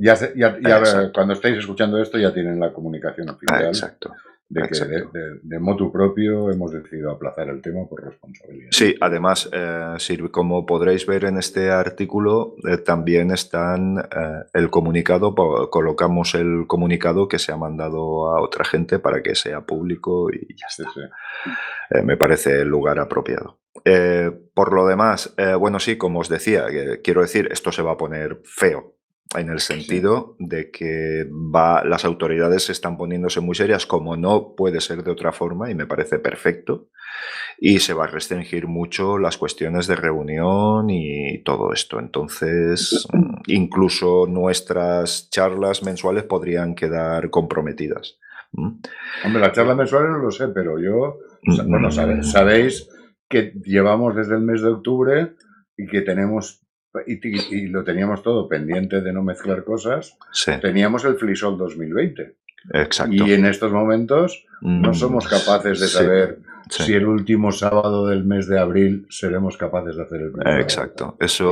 Ya, 0.00 0.16
cuando 1.12 1.34
estéis 1.34 1.58
escuchando 1.58 2.00
esto 2.00 2.18
ya 2.18 2.32
tienen 2.32 2.58
la 2.58 2.72
comunicación 2.72 3.30
oficial. 3.30 3.66
exacto 3.66 4.14
de 4.50 4.62
que 4.62 5.38
de, 5.42 5.58
motu 5.60 5.92
propio 5.92 6.50
hemos 6.50 6.72
decidido 6.72 7.12
aplazar 7.12 7.48
el 7.48 7.62
tema 7.62 7.86
por 7.88 8.04
responsabilidad. 8.04 8.70
Sí, 8.72 8.96
además, 9.00 9.48
eh, 9.52 9.96
como 10.32 10.66
podréis 10.66 11.06
ver 11.06 11.24
en 11.24 11.38
este 11.38 11.70
artículo, 11.70 12.56
eh, 12.68 12.78
también 12.78 13.30
están 13.30 13.98
eh, 13.98 14.42
el 14.52 14.68
comunicado, 14.68 15.34
colocamos 15.70 16.34
el 16.34 16.64
comunicado 16.66 17.28
que 17.28 17.38
se 17.38 17.52
ha 17.52 17.56
mandado 17.56 18.28
a 18.36 18.42
otra 18.42 18.64
gente 18.64 18.98
para 18.98 19.22
que 19.22 19.36
sea 19.36 19.60
público 19.60 20.30
y 20.32 20.56
ya 20.56 20.66
está. 20.66 20.90
me 22.02 22.16
parece 22.16 22.62
el 22.62 22.68
lugar 22.68 22.98
apropiado. 22.98 23.60
por 24.52 24.72
lo 24.72 24.86
demás, 24.86 25.32
bueno, 25.60 25.78
sí, 25.78 25.96
como 25.96 26.18
os 26.20 26.28
decía, 26.28 26.66
quiero 27.04 27.22
decir, 27.22 27.48
esto 27.52 27.70
se 27.70 27.82
va 27.82 27.92
a 27.92 27.96
poner 27.96 28.40
feo 28.44 28.96
en 29.36 29.48
el 29.48 29.60
sentido 29.60 30.34
de 30.38 30.70
que 30.70 31.24
va, 31.30 31.84
las 31.84 32.04
autoridades 32.04 32.68
están 32.68 32.96
poniéndose 32.96 33.40
muy 33.40 33.54
serias, 33.54 33.86
como 33.86 34.16
no 34.16 34.54
puede 34.56 34.80
ser 34.80 35.04
de 35.04 35.10
otra 35.10 35.30
forma, 35.32 35.70
y 35.70 35.74
me 35.74 35.86
parece 35.86 36.18
perfecto, 36.18 36.88
y 37.58 37.78
se 37.78 37.94
va 37.94 38.04
a 38.04 38.08
restringir 38.08 38.66
mucho 38.66 39.18
las 39.18 39.36
cuestiones 39.36 39.86
de 39.86 39.94
reunión 39.94 40.90
y 40.90 41.42
todo 41.44 41.72
esto. 41.72 42.00
Entonces, 42.00 43.06
incluso 43.46 44.26
nuestras 44.26 45.30
charlas 45.30 45.82
mensuales 45.82 46.24
podrían 46.24 46.74
quedar 46.74 47.30
comprometidas. 47.30 48.18
Hombre, 48.52 49.40
las 49.40 49.52
charlas 49.52 49.76
mensuales 49.76 50.10
no 50.10 50.18
lo 50.18 50.30
sé, 50.32 50.48
pero 50.48 50.80
yo, 50.80 51.18
bueno, 51.68 51.90
sabéis 51.92 52.88
que 53.28 53.52
llevamos 53.64 54.16
desde 54.16 54.34
el 54.34 54.42
mes 54.42 54.60
de 54.60 54.70
octubre 54.70 55.34
y 55.76 55.86
que 55.86 56.00
tenemos 56.00 56.66
y, 57.06 57.66
lo 57.68 57.84
teníamos 57.84 58.22
todo 58.22 58.48
pendiente 58.48 59.00
de 59.00 59.12
no 59.12 59.22
mezclar 59.22 59.64
cosas, 59.64 60.16
teníamos 60.60 61.04
el 61.04 61.16
Flisol 61.16 61.56
2020. 61.56 62.36
Exacto. 62.74 63.14
Y 63.14 63.32
en 63.32 63.46
estos 63.46 63.72
momentos 63.72 64.46
no 64.60 64.90
mm, 64.90 64.94
somos 64.94 65.26
capaces 65.26 65.80
de 65.80 65.88
saber 65.88 66.38
si 66.68 66.94
el 66.94 67.06
último 67.06 67.52
sábado 67.52 68.06
del 68.06 68.24
mes 68.24 68.46
de 68.46 68.58
abril 68.58 69.06
seremos 69.08 69.56
capaces 69.56 69.96
de 69.96 70.02
hacer 70.02 70.20
el 70.20 70.32
primer 70.32 70.60
Exacto. 70.60 71.16
Eso 71.18 71.50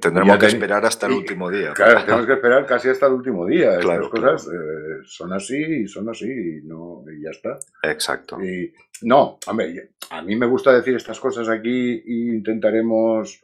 tendremos 0.00 0.38
que 0.38 0.46
esperar 0.46 0.84
hasta 0.84 1.06
el 1.06 1.14
último 1.14 1.50
día. 1.50 1.72
Claro, 1.72 2.04
tenemos 2.04 2.26
que 2.26 2.34
esperar 2.34 2.66
casi 2.66 2.88
hasta 2.88 3.06
el 3.06 3.14
último 3.14 3.46
día. 3.46 3.78
Estas 3.78 4.08
cosas 4.08 4.48
eh, 4.48 5.02
son 5.04 5.32
así 5.32 5.56
y 5.56 5.88
son 5.88 6.08
así 6.08 6.26
y, 6.26 6.66
no, 6.66 7.04
y 7.10 7.22
ya 7.22 7.30
está. 7.30 7.58
Exacto. 7.82 8.40
Y 8.42 8.72
no, 9.02 9.38
hombre, 9.46 9.90
a 10.10 10.22
mí 10.22 10.36
me 10.36 10.46
gusta 10.46 10.72
decir 10.72 10.94
estas 10.96 11.18
cosas 11.18 11.48
aquí 11.48 12.02
e 12.06 12.36
intentaremos 12.36 13.42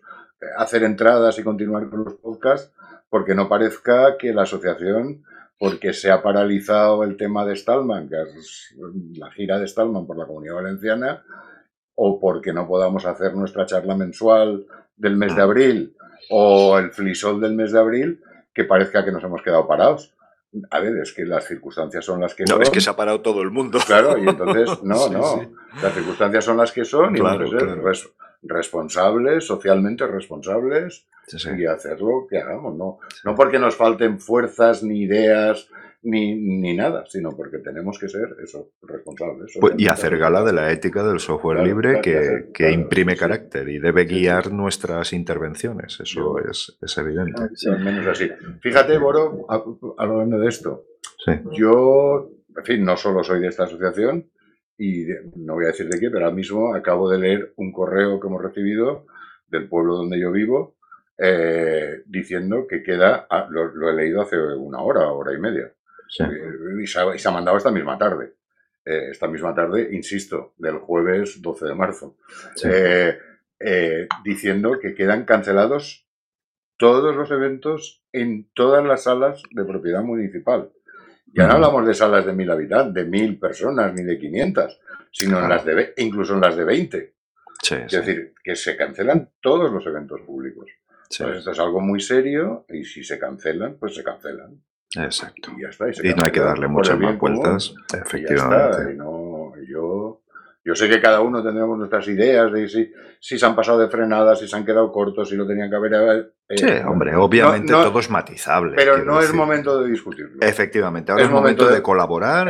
hacer 0.57 0.83
entradas 0.85 1.39
y 1.39 1.43
continuar 1.43 1.89
con 1.89 2.05
los 2.05 2.15
podcasts 2.15 2.73
porque 3.09 3.35
no 3.35 3.49
parezca 3.49 4.17
que 4.19 4.33
la 4.33 4.43
asociación 4.43 5.23
porque 5.59 5.93
se 5.93 6.11
ha 6.11 6.23
paralizado 6.23 7.05
el 7.05 7.17
tema 7.17 7.45
de 7.45 7.55
Stallman, 7.55 8.09
que 8.09 8.17
es 8.21 8.75
la 9.17 9.31
gira 9.31 9.61
de 9.61 9.69
Stallman 9.69 10.07
por 10.07 10.19
la 10.19 10.27
Comunidad 10.27 10.57
Valenciana, 10.57 11.23
o 11.95 12.19
porque 12.19 12.53
no 12.53 12.67
podamos 12.67 13.05
hacer 13.07 13.35
nuestra 13.35 13.65
charla 13.65 13.95
mensual 13.95 14.67
del 14.97 15.17
mes 15.17 15.37
de 15.37 15.41
mm. 15.41 15.45
abril 15.45 15.97
o 16.31 16.79
el 16.79 16.91
flisol 16.91 17.41
del 17.41 17.55
mes 17.55 17.71
de 17.71 17.79
abril, 17.79 18.21
que 18.53 18.65
parezca 18.65 19.05
que 19.05 19.13
nos 19.13 19.23
hemos 19.23 19.41
quedado 19.43 19.69
parados. 19.69 20.13
A 20.71 20.81
ver, 20.81 20.97
es 20.99 21.13
que 21.13 21.25
las 21.25 21.47
circunstancias 21.47 22.05
son 22.05 22.21
las 22.21 22.35
que 22.35 22.47
son. 22.47 22.59
No, 22.59 22.63
es 22.63 22.71
que 22.71 22.81
se 22.81 22.91
ha 22.91 22.97
parado 22.97 23.21
todo 23.21 23.41
el 23.43 23.51
mundo. 23.51 23.79
Claro, 23.87 24.19
y 24.19 24.29
entonces, 24.29 24.83
no, 24.83 25.09
no. 25.11 25.51
Las 25.81 25.95
circunstancias 25.95 26.45
son 26.45 26.57
las 26.57 26.73
que 26.73 26.85
son 26.85 27.15
y 27.15 27.21
claro, 27.21 27.45
responsables, 28.43 29.47
socialmente 29.47 30.07
responsables, 30.07 31.07
y 31.57 31.67
hacer 31.67 32.01
lo 32.01 32.27
que 32.29 32.39
hagamos. 32.39 32.77
No, 32.77 32.99
no 33.25 33.35
porque 33.35 33.59
nos 33.59 33.77
falten 33.77 34.19
fuerzas, 34.19 34.83
ni 34.83 35.03
ideas, 35.03 35.69
ni, 36.03 36.35
ni, 36.35 36.75
nada, 36.75 37.05
sino 37.07 37.31
porque 37.37 37.59
tenemos 37.59 37.99
que 37.99 38.09
ser 38.09 38.37
eso, 38.43 38.73
responsables. 38.83 39.57
Pues, 39.61 39.75
y 39.79 39.87
hacer 39.87 40.19
gala 40.19 40.43
de 40.43 40.53
la 40.53 40.71
ética 40.73 41.05
del 41.05 41.21
software 41.21 41.65
libre 41.65 42.01
que, 42.01 42.51
que 42.53 42.73
imprime 42.73 43.17
carácter 43.17 43.69
y 43.69 43.79
debe 43.79 44.05
guiar 44.05 44.53
nuestras 44.53 45.13
intervenciones. 45.13 46.01
Eso 46.01 46.39
es, 46.39 46.77
es, 46.83 46.99
evidente. 46.99 47.43
al 47.71 47.85
menos 47.85 48.07
así. 48.07 48.29
Fíjate, 48.61 48.99
Boro, 48.99 49.47
hablando 49.97 50.39
de 50.39 50.49
esto. 50.49 50.85
Yo, 51.53 52.31
en 52.57 52.65
fin, 52.65 52.85
no 52.85 52.97
solo 52.97 53.23
soy 53.23 53.41
de 53.41 53.49
esta 53.49 53.65
asociación, 53.65 54.29
y 54.83 55.07
no 55.37 55.55
voy 55.55 55.67
a 55.67 55.69
decir 55.69 55.89
de 55.89 56.01
qué, 56.01 56.11
pero 56.11 56.25
ahora 56.25 56.35
mismo 56.35 56.75
acabo 56.75 57.09
de 57.09 57.17
leer 57.17 57.53
un 57.55 57.71
correo 57.71 58.19
que 58.19 58.27
hemos 58.27 58.43
recibido 58.43 59.07
del 59.47 59.69
pueblo 59.69 59.95
donde 59.95 60.19
yo 60.19 60.33
vivo, 60.33 60.75
eh, 61.17 62.03
diciendo 62.07 62.67
que 62.67 62.83
queda, 62.83 63.29
lo, 63.51 63.89
he 63.89 63.95
leído 63.95 64.23
hace 64.23 64.37
una 64.37 64.81
hora, 64.81 65.07
hora 65.13 65.33
y 65.33 65.39
media, 65.39 65.73
y, 66.81 66.87
se 66.89 67.29
ha, 67.29 67.31
mandado 67.31 67.59
esta 67.59 67.71
misma 67.71 67.97
tarde. 67.97 68.33
Eh, 68.85 69.11
esta 69.13 69.29
misma 69.29 69.55
tarde, 69.55 69.89
insisto, 69.93 70.55
del 70.59 70.79
jueves 70.79 71.41
12 71.41 71.65
de 71.67 71.75
marzo, 71.77 72.17
eh, 72.65 74.09
diciendo 74.25 74.81
que 74.81 74.97
quedan 74.97 75.25
cancelados 75.25 76.09
todos 76.77 77.15
los 77.15 77.31
eventos 77.31 78.03
en 78.13 78.49
todas 78.53 78.85
las 78.85 79.05
salas 79.05 79.41
de 79.53 79.65
propiedad 79.65 80.03
municipal. 80.03 80.73
Ya 81.35 81.47
no 81.47 81.55
hablamos 81.55 81.87
de 81.87 81.95
salas 81.95 82.27
de 82.27 82.33
mil 82.33 82.51
habitantes, 82.51 82.95
de 82.95 83.11
mil 83.11 83.39
personas, 83.39 83.93
ni 83.95 84.03
de 84.03 84.19
500, 84.19 84.81
sino 85.11 85.41
en 85.41 85.49
las 85.49 85.65
de, 85.65 85.95
incluso 85.97 86.35
en 86.35 86.41
las 86.41 86.57
de 86.57 86.65
20. 86.65 87.15
es 87.71 87.93
decir, 87.93 88.35
que 88.43 88.57
se 88.57 88.77
cancelan 88.77 89.31
todos 89.41 89.73
los 89.73 89.87
eventos 89.87 90.21
públicos. 90.23 90.67
Pues 91.19 91.39
esto 91.39 91.51
es 91.51 91.59
algo 91.59 91.81
muy 91.81 92.01
serio 92.01 92.65
y 92.69 92.85
si 92.85 93.05
se 93.05 93.19
cancelan, 93.19 93.77
pues 93.79 93.95
se 93.95 94.03
cancelan. 94.03 94.63
Exacto. 94.97 95.53
Y 95.57 95.63
ya 95.63 95.69
está. 95.69 95.89
Y, 95.89 96.15
no 96.15 96.23
hay 96.25 96.33
que 96.33 96.41
darle 96.41 96.69
muchas 96.69 96.99
más 96.99 97.19
vueltas, 97.19 97.75
efectivamente. 97.95 98.93
Y 98.93 98.97
no, 98.97 99.22
yo 100.65 100.77
sé 100.77 100.89
que 100.89 101.01
cada 101.01 101.21
uno 101.21 101.43
tendremos 101.43 101.77
nuestras 101.77 102.07
ideas 102.07 102.53
de 102.53 102.69
si, 102.69 102.93
si 103.19 103.37
se 103.37 103.45
han 103.45 103.57
pasado 103.57 103.81
de 103.81 103.89
frenada, 103.89 104.37
si 104.37 104.47
se 104.47 104.55
han 104.55 104.65
quedado 104.65 104.93
cortos, 104.93 105.29
si 105.29 105.35
lo 105.35 105.45
tenían 105.45 105.69
que 105.69 105.75
haber. 105.75 106.33
Eh, 106.49 106.57
sí, 106.57 106.67
hombre, 106.87 107.17
obviamente 107.17 107.73
todo 107.73 107.99
es 107.99 108.09
matizable. 108.09 108.75
Pero 108.77 109.05
no 109.05 109.21
es 109.21 109.33
momento 109.35 109.83
de 109.83 109.91
discutirlo. 109.91 110.41
Efectivamente, 110.41 111.11
ahora 111.11 111.25
es, 111.25 111.31
momento 111.31 111.69
de, 111.69 111.83
colaborar 111.83 112.49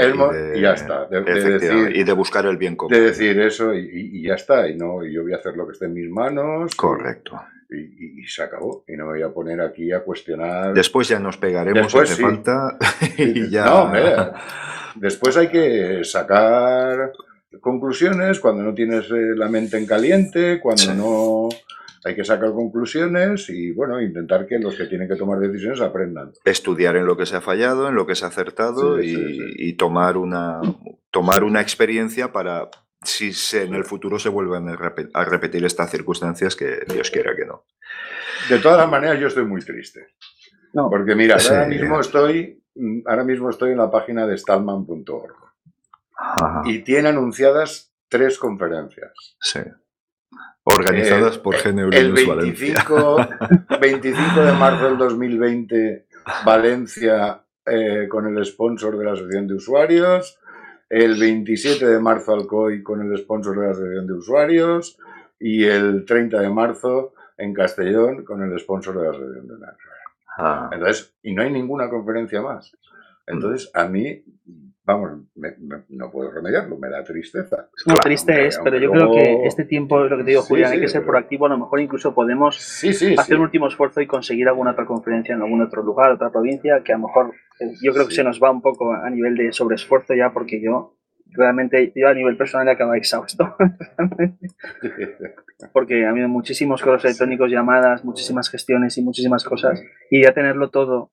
y, 0.55 0.61
ya 0.61 0.75
está. 0.75 1.09
y 1.11 2.05
de 2.05 2.13
buscar 2.13 2.45
el 2.45 2.59
bien 2.59 2.77
común. 2.77 2.93
De 2.93 3.01
decir 3.01 3.41
eso 3.41 3.73
y, 3.73 4.23
ya 4.23 4.35
está. 4.35 4.69
Y 4.69 4.77
no, 4.77 5.05
y 5.05 5.15
yo 5.15 5.23
voy 5.23 5.33
a 5.33 5.37
hacer 5.37 5.57
lo 5.57 5.67
que 5.67 5.73
esté 5.73 5.87
en 5.87 5.95
mis 5.95 6.11
manos. 6.11 6.75
Correcto. 6.75 7.41
Y, 7.71 8.27
se 8.27 8.43
acabó. 8.43 8.85
Y 8.87 8.95
no 8.95 9.07
me 9.07 9.13
voy 9.13 9.23
a 9.23 9.33
poner 9.33 9.63
aquí 9.63 9.91
a 9.91 10.01
cuestionar. 10.01 10.75
Después 10.75 11.09
ya 11.09 11.19
nos 11.19 11.39
pegaremos 11.39 11.91
si 11.91 11.99
hace 11.99 12.23
falta. 12.23 12.77
y 13.17 13.49
ya. 13.49 13.65
No, 13.65 13.93
Después 14.97 15.35
hay 15.39 15.49
que 15.49 16.05
sacar 16.05 17.13
conclusiones, 17.61 18.41
cuando 18.41 18.63
no 18.63 18.75
tienes 18.75 19.11
eh, 19.11 19.35
la 19.37 19.49
mente 19.49 19.79
en 19.79 19.87
caliente, 19.87 20.61
cuando 20.61 20.95
no 20.95 21.49
hay 22.05 22.17
que 22.17 22.25
sacar 22.25 22.53
conclusiones 22.53 23.49
y 23.49 23.73
bueno, 23.73 24.01
intentar 24.01 24.47
que 24.47 24.59
los 24.59 24.75
que 24.75 24.87
tienen 24.87 25.09
que 25.09 25.17
tomar 25.17 25.39
decisiones 25.39 25.81
aprendan. 25.81 26.33
Estudiar 26.45 26.97
en 26.97 27.07
lo 27.07 27.17
que 27.17 27.27
se 27.27 27.37
ha 27.37 27.41
fallado, 27.41 27.89
en 27.89 27.95
lo 27.95 28.07
que 28.07 28.15
se 28.15 28.25
ha 28.25 28.29
acertado 28.29 29.01
y, 29.01 29.73
tomar 29.75 30.17
una 30.17 30.61
tomar 31.11 31.45
una 31.45 31.61
experiencia 31.61 32.33
para 32.33 32.69
si 33.03 33.33
se, 33.33 33.65
en 33.65 33.75
el 33.75 33.85
futuro 33.85 34.19
se 34.19 34.29
vuelvan 34.29 34.69
a 34.69 35.25
repetir 35.25 35.65
estas 35.65 35.91
circunstancias 35.91 36.55
que 36.55 36.81
Dios 36.93 37.11
quiera 37.11 37.35
que 37.35 37.47
no. 37.47 37.65
De 38.49 38.59
todas 38.59 38.79
las 38.79 38.91
maneras, 38.91 39.19
yo 39.19 39.27
estoy 39.27 39.45
muy 39.45 39.61
triste. 39.61 40.09
No. 40.73 40.89
Porque 40.89 41.15
mira, 41.15 41.37
ahora 41.37 41.67
mismo 41.67 42.01
estoy 42.01 42.63
ahora 43.07 43.25
mismo 43.25 43.51
estoy 43.51 43.73
en 43.73 43.79
la 43.79 43.91
página 43.91 44.27
de 44.27 44.39
stallman.org 44.39 45.42
y 46.65 46.81
tiene 46.81 47.09
anunciadas 47.09 47.93
tres 48.09 48.39
conferencias. 48.39 49.13
Sí. 49.41 49.61
Organizadas 50.65 51.39
por 51.39 51.57
GNU 51.57 51.91
El 51.93 52.13
25, 52.13 53.17
25 53.81 54.41
de 54.45 54.53
marzo 54.53 54.85
del 54.85 54.99
2020, 54.99 56.07
Valencia 56.45 57.43
eh, 57.67 58.07
con 58.09 58.27
el 58.27 58.45
sponsor 58.45 58.97
de 58.97 59.05
la 59.05 59.13
Asociación 59.13 59.49
de 59.49 59.55
Usuarios. 59.55 60.39
El 60.89 61.19
27 61.19 61.87
de 61.87 61.99
marzo 61.99 62.35
Alcoy 62.35 62.83
con 62.83 63.01
el 63.01 63.19
sponsor 63.19 63.59
de 63.59 63.67
la 63.67 63.73
Asociación 63.73 64.07
de 64.07 64.13
Usuarios. 64.13 64.99
Y 65.41 65.65
el 65.65 66.05
30 66.05 66.41
de 66.41 66.51
marzo 66.51 67.15
en 67.39 67.53
Castellón 67.53 68.25
con 68.25 68.43
el 68.43 68.59
sponsor 68.61 68.97
de 68.99 69.05
la 69.05 69.11
Asociación 69.11 69.49
de 69.49 69.55
ah. 70.39 70.71
Entonces, 70.73 71.15
y 71.23 71.35
no 71.35 71.43
hay 71.43 71.51
ninguna 71.51 71.89
conferencia 71.89 72.41
más. 72.41 72.73
Entonces, 73.27 73.71
a 73.75 73.87
mí 73.87 74.23
vamos, 74.85 75.11
no 75.89 76.11
puedo 76.11 76.31
remediarlo, 76.31 76.79
me 76.79 76.89
da 76.89 77.05
tristeza. 77.05 77.69
No, 77.87 77.95
triste 77.97 78.47
es, 78.47 78.59
pero 78.63 78.79
yo 78.79 78.91
creo 78.91 79.13
que 79.13 79.47
este 79.47 79.65
tiempo, 79.65 80.01
lo 80.01 80.17
que 80.17 80.25
te 80.25 80.31
digo, 80.31 80.43
Julián, 80.43 80.73
hay 80.73 80.81
que 80.81 80.89
ser 80.89 81.05
proactivo, 81.05 81.47
a 81.47 81.51
lo 81.51 81.59
mejor 81.59 81.81
incluso 81.81 82.15
podemos 82.15 82.83
hacer 83.19 83.37
un 83.37 83.43
último 83.43 83.69
esfuerzo 83.69 84.01
y 84.01 84.07
conseguir 84.07 84.49
alguna 84.49 84.73
otra 84.73 84.87
conferencia 84.87 85.35
en 85.35 85.43
algún 85.43 85.63
otro 85.63 85.83
lugar, 85.83 86.11
otra 86.11 86.31
provincia, 86.31 86.83
que 86.85 86.93
a 86.93 86.97
lo 86.97 87.07
mejor 87.07 87.33
eh, 87.61 87.73
yo 87.83 87.93
creo 87.93 88.09
que 88.09 88.15
se 88.15 88.25
nos 88.25 88.43
va 88.43 88.51
un 88.51 88.63
poco 88.63 88.93
a 88.93 89.09
nivel 89.11 89.37
de 89.37 89.53
sobreesfuerzo 89.53 90.15
ya, 90.15 90.33
porque 90.33 90.61
yo 90.61 90.97
realmente, 91.27 91.93
yo 91.95 92.09
a 92.09 92.15
nivel 92.15 92.37
personal 92.37 92.69
he 92.69 92.73
acabado 92.73 92.97
exhausto. 92.97 93.57
porque 95.73 96.05
ha 96.05 96.11
habido 96.11 96.29
muchísimos 96.29 96.83
correos 96.83 97.05
electrónicos, 97.05 97.51
llamadas, 97.51 98.05
muchísimas 98.05 98.51
gestiones 98.51 98.99
y 98.99 99.03
muchísimas 99.03 99.45
cosas, 99.45 99.81
y 100.11 100.25
ya 100.25 100.33
tenerlo 100.33 100.71
todo 100.71 101.13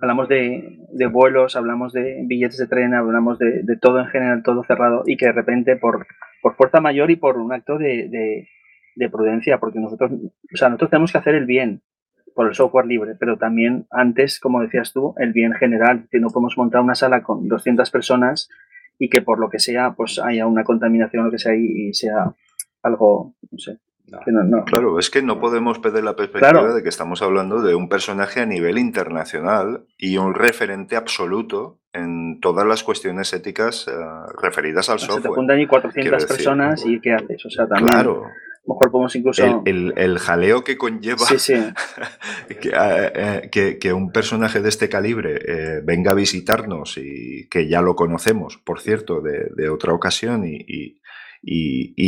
hablamos 0.00 0.28
de, 0.28 0.78
vuelos, 1.10 1.56
hablamos 1.56 1.92
de 1.92 2.22
billetes 2.26 2.58
de 2.58 2.66
tren, 2.66 2.94
hablamos 2.94 3.38
de, 3.38 3.64
todo 3.80 4.00
en 4.00 4.06
general, 4.06 4.42
todo 4.42 4.64
cerrado, 4.64 5.02
y 5.06 5.16
que 5.16 5.26
de 5.26 5.32
repente 5.32 5.76
por, 5.76 6.06
por 6.42 6.56
fuerza 6.56 6.80
mayor 6.80 7.10
y 7.10 7.16
por 7.16 7.38
un 7.38 7.52
acto 7.52 7.78
de, 7.78 8.48
prudencia, 9.10 9.58
porque 9.58 9.78
nosotros, 9.78 10.10
o 10.12 10.56
sea, 10.56 10.68
nosotros 10.68 10.90
tenemos 10.90 11.12
que 11.12 11.18
hacer 11.18 11.34
el 11.34 11.46
bien 11.46 11.82
por 12.34 12.48
el 12.48 12.54
software 12.54 12.86
libre, 12.86 13.14
pero 13.18 13.36
también 13.36 13.86
antes, 13.90 14.38
como 14.40 14.60
decías 14.60 14.92
tú, 14.92 15.14
el 15.18 15.32
bien 15.32 15.52
general, 15.54 16.06
que 16.10 16.20
no 16.20 16.28
podemos 16.28 16.56
montar 16.56 16.80
una 16.80 16.94
sala 16.94 17.22
con 17.22 17.48
200 17.48 17.90
personas 17.90 18.48
y 18.98 19.08
que 19.08 19.22
por 19.22 19.38
lo 19.40 19.50
que 19.50 19.58
sea, 19.58 19.92
pues 19.92 20.18
haya 20.18 20.46
una 20.46 20.64
contaminación 20.64 21.22
o 21.22 21.26
lo 21.26 21.32
que 21.32 21.38
sea 21.38 21.54
y 21.54 21.92
sea 21.94 22.34
algo, 22.82 23.34
no 23.50 23.58
sé, 23.58 23.78
Claro, 24.66 24.98
es 24.98 25.10
que 25.10 25.22
no 25.22 25.38
podemos 25.40 25.78
perder 25.78 26.04
la 26.04 26.16
perspectiva 26.16 26.74
de 26.74 26.82
que 26.82 26.88
estamos 26.88 27.22
hablando 27.22 27.62
de 27.62 27.74
un 27.74 27.88
personaje 27.88 28.40
a 28.40 28.46
nivel 28.46 28.78
internacional 28.78 29.84
y 29.96 30.16
un 30.16 30.34
referente 30.34 30.96
absoluto 30.96 31.78
en 31.92 32.40
todas 32.40 32.66
las 32.66 32.82
cuestiones 32.82 33.32
éticas 33.32 33.88
eh, 33.88 33.92
referidas 34.40 34.88
al 34.88 34.98
software. 34.98 35.22
Se 35.22 35.28
te 35.28 35.34
juntan 35.34 35.66
400 35.66 36.24
personas 36.26 36.86
y 36.86 37.00
¿qué 37.00 37.12
haces? 37.12 37.44
O 37.44 37.50
sea, 37.50 37.66
también... 37.66 37.88
Claro. 37.88 38.24
A 38.24 38.68
lo 38.68 38.74
mejor 38.74 38.90
podemos 38.90 39.16
incluso... 39.16 39.62
El, 39.64 40.18
jaleo 40.18 40.62
que 40.62 40.76
conlleva 40.76 41.24
eh, 42.50 43.48
que, 43.50 43.78
que, 43.78 43.92
un 43.94 44.12
personaje 44.12 44.60
de 44.60 44.68
este 44.68 44.90
calibre 44.90 45.40
eh, 45.42 45.80
venga 45.82 46.10
a 46.10 46.14
visitarnos 46.14 46.98
y 46.98 47.48
que 47.48 47.66
ya 47.66 47.80
lo 47.80 47.96
conocemos, 47.96 48.58
por 48.58 48.80
cierto, 48.80 49.22
de, 49.22 49.70
otra 49.70 49.94
ocasión 49.94 50.44
y 50.44 50.58
y, 50.68 51.00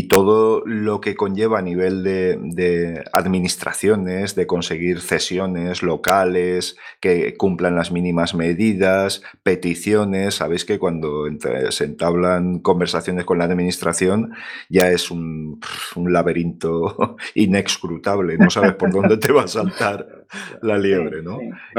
todo 0.08 0.62
lo 0.66 1.00
que 1.00 1.14
conlleva 1.14 1.58
a 1.58 1.62
nivel 1.62 2.02
de, 2.02 3.04
administraciones, 3.12 4.34
de 4.34 4.46
conseguir 4.46 5.00
cesiones 5.00 5.82
locales 5.82 6.76
que 7.00 7.36
cumplan 7.36 7.76
las 7.76 7.92
mínimas 7.92 8.34
medidas, 8.34 9.22
peticiones. 9.42 10.34
Sabéis 10.36 10.64
que 10.64 10.78
cuando 10.78 11.24
se 11.70 11.84
entablan 11.84 12.58
conversaciones 12.58 13.24
con 13.24 13.38
la 13.38 13.44
administración 13.44 14.32
ya 14.68 14.90
es 14.90 15.10
un, 15.10 15.60
laberinto 15.96 17.16
inexcrutable, 17.34 18.36
no 18.36 18.50
sabes 18.50 18.74
por 18.74 18.90
dónde 18.90 19.16
te 19.16 19.32
va 19.32 19.44
a 19.44 19.48
saltar 19.48 20.26
la 20.62 20.78
liebre, 20.78 21.22
¿no? 21.22 21.38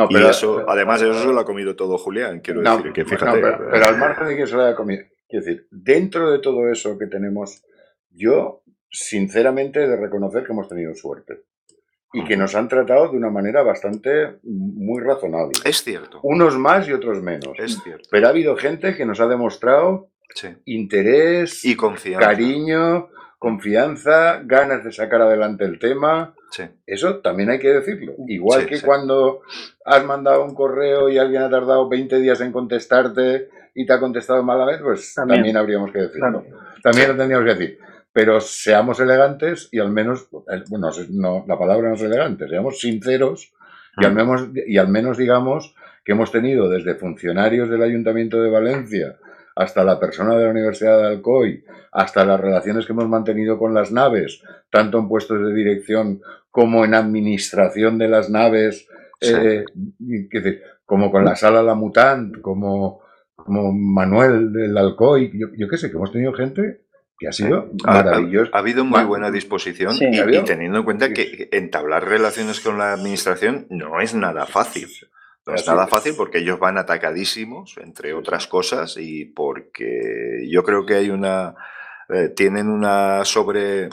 y 0.10 0.16
eso, 0.18 0.66
además, 0.68 1.02
eso 1.02 1.20
se 1.20 1.28
lo 1.28 1.40
ha 1.40 1.46
comido 1.46 1.76
todo 1.76 1.98
Julián, 1.98 2.42
quiero 2.42 2.62
decir, 2.62 2.92
que 2.94 3.06
fíjate. 3.06 3.42
pero, 3.42 3.86
al 3.86 3.98
margen 3.98 4.28
de 4.28 4.36
que 4.36 4.48
se 4.48 4.56
lo 4.56 4.64
haya 4.64 4.76
comido, 4.76 5.04
Quiero 5.32 5.46
decir, 5.46 5.68
dentro 5.72 6.30
de 6.30 6.40
todo 6.40 6.70
eso 6.70 6.98
que 6.98 7.08
tenemos, 7.08 7.64
yo 8.10 8.64
sinceramente 8.90 9.82
he 9.82 9.88
de 9.88 9.96
reconocer 9.96 10.44
que 10.44 10.52
hemos 10.52 10.68
tenido 10.68 10.94
suerte 10.94 11.46
y 12.14 12.26
que 12.26 12.36
nos 12.36 12.54
han 12.56 12.68
tratado 12.68 13.10
de 13.10 13.18
una 13.18 13.30
manera 13.30 13.64
bastante 13.64 14.40
muy 14.44 15.02
razonable. 15.02 15.54
Es 15.64 15.82
cierto. 15.82 16.20
Unos 16.24 16.58
más 16.58 16.86
y 16.90 16.92
otros 16.92 17.22
menos. 17.22 17.58
Es 17.58 17.82
cierto. 17.82 18.10
Pero 18.12 18.28
ha 18.28 18.32
habido 18.32 18.58
gente 18.58 18.94
que 18.94 19.06
nos 19.06 19.22
ha 19.22 19.28
demostrado 19.28 20.10
interés, 20.66 21.64
y 21.64 21.76
confianza. 21.76 22.28
cariño, 22.28 23.10
confianza, 23.42 24.44
ganas 24.46 24.84
de 24.84 24.92
sacar 24.92 25.20
adelante 25.24 25.66
el 25.66 25.80
tema. 25.80 26.36
Sí. 26.52 26.62
Eso 26.86 27.22
también 27.22 27.50
hay 27.50 27.58
que 27.58 27.74
decirlo. 27.74 28.14
Igual 28.28 28.68
que 28.68 28.80
cuando 28.82 29.42
has 29.84 30.06
mandado 30.06 30.46
un 30.46 30.54
correo 30.54 31.10
y 31.10 31.18
alguien 31.18 31.42
ha 31.42 31.50
tardado 31.50 31.90
20 31.90 32.20
días 32.20 32.40
en 32.42 32.52
contestarte 32.52 33.50
y 33.74 33.88
te 33.88 33.94
ha 33.94 34.00
contestado 34.00 34.44
mal 34.44 34.64
vez, 34.68 34.80
pues 34.84 35.16
también, 35.16 35.58
habríamos 35.58 35.92
que 35.92 36.04
decirlo. 36.04 36.46
También 36.84 37.08
lo 37.08 37.18
tendríamos 37.18 37.46
que 37.48 37.56
decir. 37.56 37.80
Pero 38.14 38.40
seamos 38.42 39.00
elegantes 39.00 39.70
y 39.72 39.80
al 39.80 39.90
menos, 39.90 40.28
eh, 40.48 40.62
bueno, 40.70 40.92
no, 41.10 41.44
la 41.48 41.58
palabra 41.58 41.90
no 41.90 41.96
es 41.96 42.02
elegante, 42.04 42.48
seamos 42.48 42.80
sinceros 42.80 43.54
y 43.98 44.06
al, 44.06 44.14
menos, 44.14 44.50
y 44.54 44.78
al 44.78 44.88
menos 44.88 45.18
digamos 45.18 45.74
que 46.06 46.12
hemos 46.12 46.32
tenido 46.32 46.70
desde 46.70 46.94
funcionarios 46.94 47.72
del 47.72 47.82
Ayuntamiento 47.82 48.40
de 48.40 48.52
Valencia 48.52 49.18
hasta 49.62 49.84
la 49.84 50.00
persona 50.00 50.36
de 50.36 50.46
la 50.46 50.52
Universidad 50.52 50.98
de 51.00 51.08
Alcoy, 51.08 51.64
hasta 51.92 52.26
las 52.26 52.40
relaciones 52.40 52.86
que 52.86 52.94
hemos 52.94 53.08
mantenido 53.08 53.58
con 53.58 53.74
las 53.74 53.92
naves, 53.92 54.42
tanto 54.70 55.00
en 55.00 55.08
puestos 55.08 55.42
de 55.42 55.54
dirección 55.54 56.22
como 56.50 56.86
en 56.86 56.94
administración 56.94 57.98
de 57.98 58.08
las 58.08 58.30
naves, 58.30 58.88
eh, 59.22 59.66
como 60.86 61.12
con 61.12 61.24
la 61.24 61.36
sala 61.36 61.64
La 61.64 61.76
Mutant, 61.76 62.42
como 62.42 63.02
como 63.44 63.72
Manuel 63.72 64.54
del 64.54 64.78
Alcoy, 64.78 65.32
yo, 65.34 65.48
yo 65.58 65.68
qué 65.68 65.78
sé, 65.78 65.90
que 65.90 65.98
hemos 65.98 66.12
tenido 66.12 66.34
gente 66.34 66.82
que 67.18 67.28
ha 67.28 67.32
sido 67.32 67.70
maravilloso. 67.86 68.52
Ha, 68.54 68.60
habido 68.60 68.84
muy 68.84 69.04
buena 69.04 69.30
disposición 69.30 69.96
y, 69.96 70.44
teniendo 70.44 70.80
en 70.80 70.84
cuenta 70.84 71.14
que 71.14 71.50
entablar 71.52 72.08
relaciones 72.08 72.60
con 72.62 72.78
la 72.78 72.94
administración 72.94 73.68
no 73.70 74.02
es 74.02 74.16
nada 74.16 74.46
fácil. 74.48 74.88
No 75.46 75.56
es 75.56 75.66
nada 75.66 75.88
fácil 75.88 76.14
porque 76.16 76.40
ellos 76.40 76.60
van 76.60 76.78
atacadísimos, 76.78 77.78
entre 77.78 78.14
otras 78.14 78.48
cosas, 78.48 78.96
y 78.98 79.26
porque 79.26 80.46
yo 80.48 80.64
creo 80.64 80.86
que 80.86 80.96
hay 80.96 81.10
una. 81.10 81.56
Eh, 82.10 82.30
tienen 82.30 82.70
una 82.70 83.26
sobre 83.26 83.90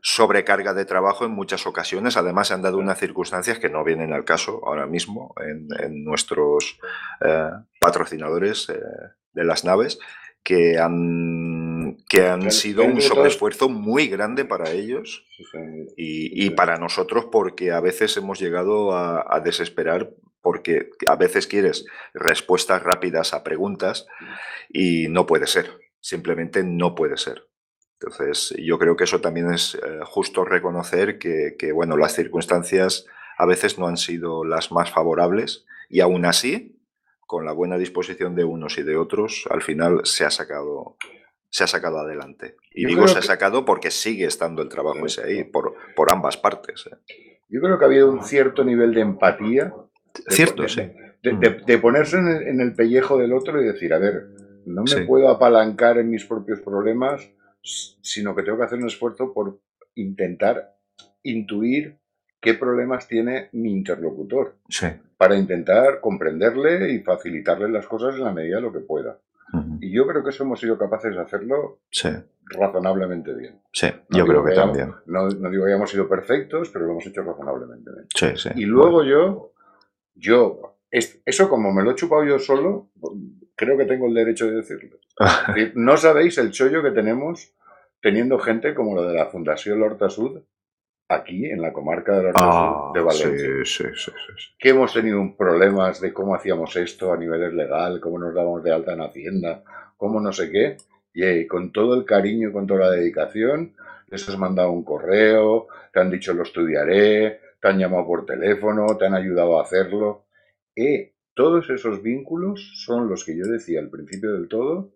sobrecarga 0.00 0.74
de 0.74 0.84
trabajo 0.84 1.24
en 1.24 1.32
muchas 1.32 1.66
ocasiones. 1.66 2.16
Además, 2.16 2.48
se 2.48 2.54
han 2.54 2.62
dado 2.62 2.78
unas 2.78 2.98
circunstancias 2.98 3.58
que 3.58 3.68
no 3.68 3.84
vienen 3.84 4.12
al 4.12 4.24
caso 4.24 4.60
ahora 4.66 4.86
mismo 4.86 5.34
en, 5.40 6.04
nuestros 6.04 6.78
eh, 7.20 7.50
patrocinadores 7.78 8.68
eh, 8.70 8.80
de 9.32 9.44
las 9.44 9.64
naves, 9.64 9.98
que 10.42 10.78
han, 10.78 11.98
que 12.08 12.26
han 12.26 12.50
sido 12.50 12.84
un 12.84 13.00
sobreesfuerzo 13.00 13.68
muy 13.68 14.08
grande 14.08 14.44
para 14.44 14.70
ellos 14.70 15.26
y, 15.96 16.50
para 16.50 16.78
nosotros 16.78 17.26
porque 17.30 17.70
a 17.70 17.80
veces 17.80 18.16
hemos 18.16 18.40
llegado 18.40 18.96
a 18.96 19.40
desesperar 19.40 20.10
porque 20.40 20.90
a 21.06 21.16
veces 21.16 21.46
quieres 21.46 21.86
respuestas 22.14 22.82
rápidas 22.82 23.34
a 23.34 23.44
preguntas 23.44 24.06
y 24.68 25.08
no 25.08 25.26
puede 25.26 25.46
ser, 25.46 25.78
simplemente 26.00 26.62
no 26.62 26.94
puede 26.94 27.16
ser. 27.16 27.48
Entonces, 28.00 28.54
yo 28.58 28.78
creo 28.78 28.96
que 28.96 29.04
eso 29.04 29.20
también 29.20 29.52
es 29.52 29.74
eh, 29.74 30.00
justo 30.04 30.44
reconocer 30.44 31.18
que, 31.18 31.72
bueno, 31.72 31.96
las 31.96 32.14
circunstancias 32.14 33.06
a 33.36 33.44
veces 33.46 33.78
no 33.78 33.88
han 33.88 33.96
sido 33.96 34.44
las 34.44 34.70
más 34.70 34.90
favorables 34.90 35.66
y 35.88 36.00
aún 36.00 36.24
así, 36.24 36.80
con 37.20 37.44
la 37.44 37.52
buena 37.52 37.76
disposición 37.76 38.36
de 38.36 38.44
unos 38.44 38.78
y 38.78 38.82
de 38.82 38.96
otros, 38.96 39.46
al 39.50 39.62
final 39.62 40.02
se 40.04 40.24
ha 40.24 40.30
sacado, 40.30 40.96
se 41.50 41.64
ha 41.64 41.66
sacado 41.66 41.98
adelante. 41.98 42.56
Y 42.70 42.86
digo 42.86 43.08
se 43.08 43.18
ha 43.18 43.22
sacado 43.22 43.64
porque 43.64 43.90
sigue 43.90 44.26
estando 44.26 44.62
el 44.62 44.68
trabajo 44.68 45.04
ese 45.04 45.24
ahí, 45.24 45.44
por, 45.44 45.74
por 45.96 46.12
ambas 46.12 46.36
partes. 46.36 46.88
¿eh? 46.92 46.96
Yo 47.48 47.60
creo 47.60 47.78
que 47.78 47.84
ha 47.84 47.88
habido 47.88 48.10
un 48.10 48.22
cierto 48.22 48.62
nivel 48.62 48.94
de 48.94 49.00
empatía. 49.00 49.74
Cierto, 50.28 50.62
de, 50.62 50.68
sí. 50.68 50.82
De, 51.22 51.78
ponerse 51.78 52.16
en 52.16 52.60
el, 52.60 52.74
pellejo 52.74 53.18
del 53.18 53.32
otro 53.32 53.60
y 53.60 53.66
decir, 53.66 53.92
a 53.92 53.98
ver, 53.98 54.28
no 54.66 54.82
me 54.82 55.06
puedo 55.06 55.28
apalancar 55.28 55.98
en 55.98 56.10
mis 56.10 56.24
propios 56.24 56.60
problemas 56.60 57.30
sino 57.62 58.34
que 58.34 58.42
tengo 58.42 58.58
que 58.58 58.64
hacer 58.64 58.78
un 58.78 58.86
esfuerzo 58.86 59.32
por 59.32 59.60
intentar 59.94 60.76
intuir 61.22 61.98
qué 62.40 62.54
problemas 62.54 63.08
tiene 63.08 63.48
mi 63.52 63.72
interlocutor. 63.72 64.56
Para 65.16 65.36
intentar 65.36 66.00
comprenderle 66.00 66.92
y 66.92 67.00
facilitarle 67.00 67.68
las 67.68 67.86
cosas 67.86 68.14
en 68.14 68.24
la 68.24 68.32
medida 68.32 68.56
de 68.56 68.62
lo 68.62 68.72
que 68.72 68.80
pueda. 68.80 69.18
Y 69.80 69.90
yo 69.92 70.06
creo 70.06 70.22
que 70.22 70.30
eso 70.30 70.44
hemos 70.44 70.60
sido 70.60 70.76
capaces 70.76 71.14
de 71.14 71.20
hacerlo 71.20 71.80
razonablemente 72.44 73.34
bien. 73.34 73.60
Sí, 73.72 73.88
yo 74.10 74.26
creo 74.26 74.44
que, 74.44 74.54
también. 74.54 74.92
No, 75.06 75.28
digo 75.28 75.64
que 75.64 75.70
hayamos 75.70 75.90
sido 75.90 76.06
perfectos, 76.08 76.68
pero 76.70 76.84
lo 76.84 76.92
hemos 76.92 77.06
hecho 77.06 77.22
razonablemente 77.22 77.90
bien. 77.90 78.06
Sí, 78.14 78.26
sí. 78.36 78.50
Y 78.56 78.66
luego 78.66 79.04
yo, 79.04 79.52
yo, 80.18 80.78
eso 80.90 81.48
como 81.48 81.72
me 81.72 81.82
lo 81.82 81.92
he 81.92 81.94
chupado 81.94 82.24
yo 82.24 82.38
solo, 82.38 82.90
creo 83.54 83.76
que 83.76 83.84
tengo 83.84 84.06
el 84.06 84.14
derecho 84.14 84.46
de 84.46 84.56
decirlo. 84.56 84.98
no 85.74 85.96
sabéis 85.96 86.38
el 86.38 86.50
chollo 86.50 86.82
que 86.82 86.90
tenemos 86.90 87.54
teniendo 88.00 88.38
gente 88.38 88.74
como 88.74 89.00
la 89.00 89.08
de 89.08 89.16
la 89.16 89.26
Fundación 89.26 89.80
Lorta 89.80 90.08
Sud 90.08 90.40
aquí 91.08 91.46
en 91.46 91.62
la 91.62 91.72
comarca 91.72 92.20
de, 92.20 92.32
ah, 92.34 92.92
de 92.94 93.00
Valencia. 93.00 93.48
Sí, 93.64 93.84
sí, 93.84 93.84
sí, 93.96 94.12
Que 94.58 94.70
hemos 94.70 94.92
tenido 94.92 95.20
problemas 95.36 96.00
de 96.00 96.12
cómo 96.12 96.34
hacíamos 96.34 96.76
esto 96.76 97.12
a 97.12 97.16
nivel 97.16 97.56
legal, 97.56 98.00
cómo 98.00 98.18
nos 98.18 98.34
dábamos 98.34 98.62
de 98.62 98.72
alta 98.72 98.92
en 98.92 99.00
Hacienda, 99.00 99.64
cómo 99.96 100.20
no 100.20 100.32
sé 100.32 100.50
qué. 100.50 100.76
Y 101.14 101.46
con 101.46 101.72
todo 101.72 101.94
el 101.94 102.04
cariño 102.04 102.50
y 102.50 102.52
con 102.52 102.66
toda 102.66 102.80
la 102.80 102.90
dedicación, 102.90 103.74
les 104.08 104.28
has 104.28 104.38
mandado 104.38 104.70
un 104.70 104.84
correo, 104.84 105.66
te 105.92 106.00
han 106.00 106.10
dicho 106.10 106.34
lo 106.34 106.42
estudiaré, 106.42 107.40
te 107.60 107.68
han 107.68 107.78
llamado 107.78 108.06
por 108.06 108.26
teléfono, 108.26 108.96
te 108.96 109.06
han 109.06 109.14
ayudado 109.14 109.58
a 109.58 109.62
hacerlo. 109.62 110.26
Eh, 110.76 111.14
todos 111.34 111.70
esos 111.70 112.02
vínculos 112.02 112.72
son 112.84 113.08
los 113.08 113.24
que 113.24 113.36
yo 113.36 113.44
decía 113.46 113.80
al 113.80 113.90
principio 113.90 114.32
del 114.34 114.48
todo, 114.48 114.92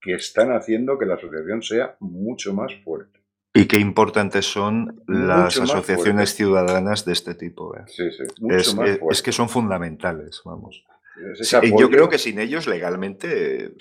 que 0.00 0.14
están 0.14 0.52
haciendo 0.52 0.98
que 0.98 1.06
la 1.06 1.14
asociación 1.14 1.62
sea 1.62 1.96
mucho 2.00 2.52
más 2.52 2.72
fuerte. 2.84 3.20
Y 3.54 3.66
qué 3.66 3.78
importantes 3.78 4.46
son 4.46 5.02
las 5.06 5.58
asociaciones 5.60 6.34
ciudadanas 6.34 7.04
de 7.04 7.12
este 7.12 7.36
tipo. 7.36 7.76
¿eh? 7.76 7.84
Sí, 7.86 8.10
sí, 8.10 8.24
mucho 8.40 8.56
es, 8.56 9.00
es, 9.10 9.22
que 9.22 9.30
son 9.30 9.48
fundamentales, 9.48 10.42
vamos. 10.44 10.84
Yo 11.78 11.90
creo 11.90 12.08
que 12.08 12.18
sin 12.18 12.38
ellos 12.38 12.66
legalmente 12.66 13.72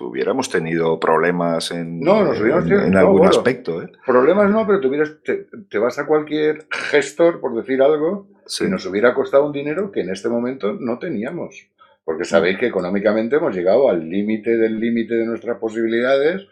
hubiéramos 0.00 0.48
tenido 0.50 0.98
problemas 0.98 1.70
en, 1.70 2.00
en, 2.02 2.96
algún 2.96 3.26
aspecto. 3.26 3.82
¿eh? 3.82 3.90
Problemas 4.06 4.50
no, 4.50 4.66
pero 4.66 4.80
te, 5.68 5.78
vas 5.78 5.98
a 5.98 6.06
cualquier 6.06 6.66
gestor, 6.70 7.40
por 7.40 7.54
decir 7.54 7.82
algo, 7.82 8.28
y 8.60 8.64
nos 8.64 8.86
hubiera 8.86 9.14
costado 9.14 9.46
un 9.46 9.52
dinero 9.52 9.90
que 9.92 10.00
en 10.00 10.10
este 10.10 10.28
momento 10.28 10.72
no 10.72 10.98
teníamos. 10.98 11.68
Porque 12.04 12.24
sabéis 12.24 12.58
que 12.58 12.66
económicamente 12.66 13.36
hemos 13.36 13.54
llegado 13.54 13.90
al 13.90 14.08
límite 14.08 14.56
del 14.56 14.80
límite 14.80 15.14
de 15.14 15.26
nuestras 15.26 15.58
posibilidades 15.58 16.46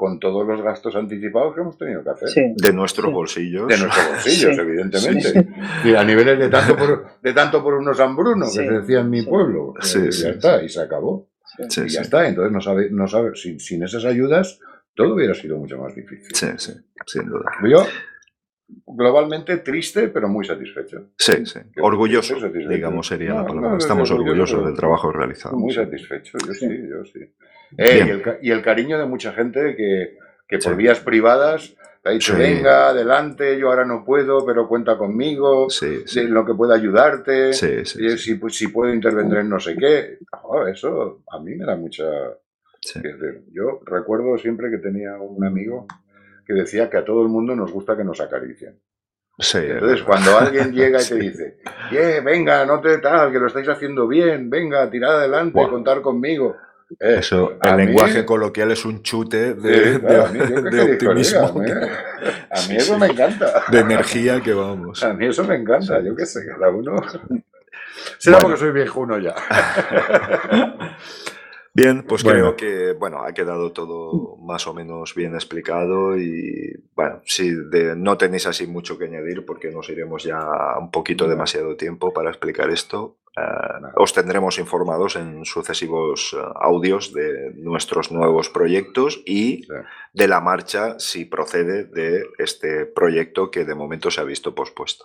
con 0.00 0.18
todos 0.18 0.48
los 0.48 0.62
gastos 0.62 0.96
anticipados 0.96 1.54
que 1.54 1.60
hemos 1.60 1.76
tenido 1.76 2.02
que 2.02 2.08
hacer. 2.08 2.54
De 2.56 2.72
nuestros 2.72 3.12
bolsillos. 3.12 3.68
De 3.68 3.76
nuestros 3.76 4.08
bolsillos, 4.12 4.56
evidentemente. 4.56 5.46
Y 5.84 5.94
a 5.94 6.02
niveles 6.02 6.38
de 6.38 6.48
tanto 6.48 6.74
por, 6.74 7.06
de 7.20 7.32
tanto 7.34 7.62
por 7.62 7.74
unos 7.74 8.00
hambrunos, 8.00 8.48
que 8.48 8.64
se 8.64 8.70
decía 8.70 9.00
en 9.00 9.10
mi 9.10 9.20
pueblo. 9.20 9.74
Eh, 9.78 10.08
ya 10.10 10.30
está, 10.30 10.62
y 10.62 10.70
se 10.70 10.80
acabó. 10.80 11.28
y 11.58 11.88
ya 11.90 12.00
está. 12.00 12.26
Entonces, 12.26 12.50
no 12.50 12.62
sabe, 12.62 12.88
no 12.90 13.06
sabe, 13.06 13.36
sin, 13.36 13.60
sin, 13.60 13.82
esas 13.82 14.06
ayudas, 14.06 14.58
todo 14.94 15.16
hubiera 15.16 15.34
sido 15.34 15.58
mucho 15.58 15.76
más 15.76 15.94
difícil. 15.94 16.34
Sí, 16.34 16.46
sí, 16.56 16.72
sin 17.04 17.26
duda. 17.26 17.50
Yo, 17.68 17.84
globalmente 18.86 19.58
triste, 19.58 20.08
pero 20.08 20.28
muy 20.28 20.44
satisfecho. 20.44 21.10
Sí, 21.16 21.46
sí. 21.46 21.60
Orgulloso, 21.80 22.36
digamos, 22.50 23.06
sería 23.06 23.34
la 23.34 23.46
palabra. 23.46 23.78
Estamos 23.78 24.10
orgullosos 24.10 24.64
del 24.64 24.74
trabajo 24.74 25.12
realizado. 25.12 25.56
Muy 25.56 25.72
satisfecho, 25.72 26.38
yo 26.46 26.52
sí, 26.54 26.68
yo 26.88 27.04
sí. 27.04 27.20
Eh, 27.78 28.38
y, 28.42 28.50
el, 28.50 28.62
cariño 28.62 28.98
de 28.98 29.06
mucha 29.06 29.32
gente 29.32 29.76
que, 29.76 30.18
que 30.48 30.58
por 30.58 30.74
vías 30.74 30.98
privadas 31.00 31.76
ha 32.02 32.10
dicho, 32.10 32.36
venga, 32.36 32.88
adelante, 32.88 33.58
yo 33.58 33.68
ahora 33.68 33.84
no 33.84 34.04
puedo, 34.04 34.44
pero 34.46 34.66
cuenta 34.66 34.96
conmigo, 34.96 35.68
sí, 35.68 36.02
lo 36.28 36.46
que 36.46 36.54
pueda 36.54 36.74
ayudarte, 36.74 37.52
si, 37.52 37.84
si, 37.84 38.68
puedo 38.68 38.92
intervenir 38.92 39.38
en 39.38 39.50
no 39.50 39.60
sé 39.60 39.76
qué. 39.76 40.18
eso 40.72 41.22
a 41.30 41.38
mí 41.40 41.54
me 41.56 41.66
da 41.66 41.76
mucha, 41.76 42.04
yo 43.52 43.80
recuerdo 43.84 44.38
siempre 44.38 44.70
que 44.70 44.78
tenía 44.78 45.18
un 45.18 45.44
amigo 45.44 45.86
que 46.50 46.60
decía 46.60 46.90
que 46.90 46.96
a 46.96 47.04
todo 47.04 47.22
el 47.22 47.28
mundo 47.28 47.54
nos 47.54 47.70
gusta 47.70 47.96
que 47.96 48.02
nos 48.02 48.20
acaricien. 48.20 48.76
Entonces, 49.38 50.02
cuando 50.02 50.36
alguien 50.36 50.72
llega 50.72 51.00
y 51.00 51.04
te 51.08 51.14
dice, 51.14 51.56
venga, 52.24 52.66
no 52.66 52.80
te 52.80 52.98
tal, 52.98 53.30
que 53.30 53.38
lo 53.38 53.46
estáis 53.46 53.68
haciendo 53.68 54.08
bien, 54.08 54.50
venga, 54.50 54.90
tirad 54.90 55.18
adelante, 55.18 55.60
contar 55.68 56.00
conmigo. 56.02 56.56
Eh, 56.98 57.18
eso, 57.20 57.56
el 57.62 57.76
lenguaje 57.76 58.26
coloquial 58.26 58.72
es 58.72 58.84
un 58.84 59.00
chute 59.02 59.54
de, 59.54 59.96
optimismo. 60.92 61.46
a, 61.46 62.68
mí, 62.68 62.76
eso 62.76 62.98
me 62.98 63.06
encanta. 63.06 63.62
De 63.70 63.78
energía 63.78 64.40
que 64.40 64.52
vamos. 64.52 65.02
A 65.04 65.14
mí 65.14 65.26
eso 65.26 65.44
me 65.44 65.54
encanta, 65.54 66.02
yo 66.02 66.16
qué 66.16 66.26
sé, 66.26 66.44
cada 66.46 66.68
uno. 66.68 66.96
Será 68.18 68.38
porque 68.40 68.56
soy 68.56 68.72
viejuno 68.72 69.18
ya. 69.18 69.34
Bien, 71.72 72.02
pues 72.02 72.24
creo 72.24 72.56
que 72.56 72.94
bueno, 72.94 73.22
ha 73.22 73.32
quedado 73.32 73.70
todo 73.70 74.36
más 74.38 74.66
o 74.66 74.74
menos 74.74 75.14
bien 75.14 75.34
explicado 75.34 76.18
y 76.18 76.82
bueno, 76.96 77.22
si 77.24 77.52
no 77.96 78.18
tenéis 78.18 78.46
así 78.46 78.66
mucho 78.66 78.98
que 78.98 79.04
añadir 79.04 79.46
porque 79.46 79.70
nos 79.70 79.88
iremos 79.88 80.24
ya 80.24 80.40
un 80.80 80.90
poquito 80.90 81.28
demasiado 81.28 81.76
tiempo 81.76 82.12
para 82.12 82.30
explicar 82.30 82.70
esto, 82.70 83.18
eh, 83.36 83.40
os 83.94 84.12
tendremos 84.12 84.58
informados 84.58 85.14
en 85.14 85.44
sucesivos 85.44 86.34
eh, 86.36 86.42
audios 86.56 87.12
de 87.12 87.52
nuestros 87.54 88.10
nuevos 88.10 88.48
proyectos 88.48 89.22
y 89.24 89.68
de 90.12 90.26
la 90.26 90.40
marcha 90.40 90.98
si 90.98 91.24
procede 91.24 91.84
de 91.84 92.24
este 92.38 92.86
proyecto 92.86 93.52
que 93.52 93.64
de 93.64 93.76
momento 93.76 94.10
se 94.10 94.20
ha 94.20 94.24
visto 94.24 94.56
pospuesto. 94.56 95.04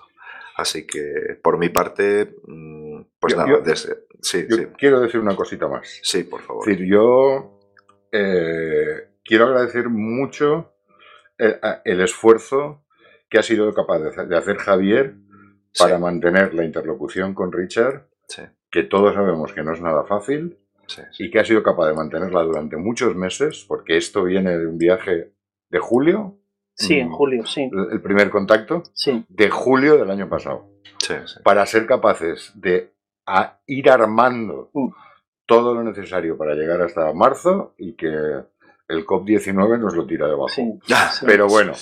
Así 0.56 0.88
que 0.88 1.38
por 1.44 1.58
mi 1.58 1.70
parte, 1.70 2.36
mm, 2.48 3.02
pues 3.20 3.36
nada, 3.36 3.62
sí, 4.22 4.46
quiero 4.78 5.02
decir 5.02 5.20
una 5.20 5.36
cosita 5.36 5.68
más. 5.68 6.00
Sí, 6.02 6.24
por 6.24 6.42
favor. 6.42 6.66
decir, 6.66 6.86
yo 6.88 7.60
eh, 8.12 9.10
quiero 9.24 9.48
agradecer 9.48 9.90
mucho 9.90 10.74
el, 11.38 12.00
esfuerzo 12.00 12.86
que 13.30 13.38
ha 13.38 13.44
sido 13.44 13.74
capaz 13.74 14.00
de, 14.00 14.38
hacer 14.38 14.58
Javier 14.58 15.16
para 15.78 16.00
mantener 16.00 16.54
la 16.54 16.64
interlocución 16.64 17.34
con 17.34 17.52
Richard, 17.52 18.08
que 18.72 18.84
todos 18.84 19.14
sabemos 19.14 19.52
que 19.52 19.62
no 19.62 19.74
es 19.74 19.82
nada 19.82 20.06
fácil, 20.06 20.58
y 21.20 21.32
que 21.32 21.40
ha 21.40 21.46
sido 21.46 21.64
capaz 21.64 21.88
de 21.88 21.96
mantenerla 21.96 22.44
durante 22.44 22.78
muchos 22.78 23.14
meses, 23.14 23.66
porque 23.68 23.98
esto 23.98 24.24
viene 24.24 24.58
de 24.58 24.68
un 24.68 24.78
viaje 24.78 25.34
de 25.70 25.80
julio 25.80 26.40
Sí, 26.76 27.00
en 27.00 27.08
mm. 27.08 27.12
julio, 27.14 27.46
sí. 27.46 27.70
El 27.92 28.02
primer 28.02 28.30
contacto. 28.30 28.84
Sí. 28.94 29.26
De 29.30 29.50
julio 29.50 29.98
del 29.98 30.12
año 30.12 30.30
pasado. 30.30 30.68
Sí, 31.00 31.14
Para 31.44 31.66
ser 31.66 31.86
capaces 31.86 32.52
de 32.56 32.92
ir 33.68 33.90
armando 33.90 34.70
mm. 34.74 34.88
todo 35.46 35.74
lo 35.74 35.84
necesario 35.84 36.38
para 36.38 36.54
llegar 36.54 36.82
hasta 36.82 37.12
marzo 37.14 37.74
y 37.78 37.94
que 37.94 38.08
el 38.08 39.06
COP19 39.06 39.80
nos 39.80 39.96
lo 39.96 40.06
tira 40.06 40.28
debajo. 40.28 40.50
Sí, 40.50 40.80
Pero 41.26 41.48
bueno, 41.48 41.74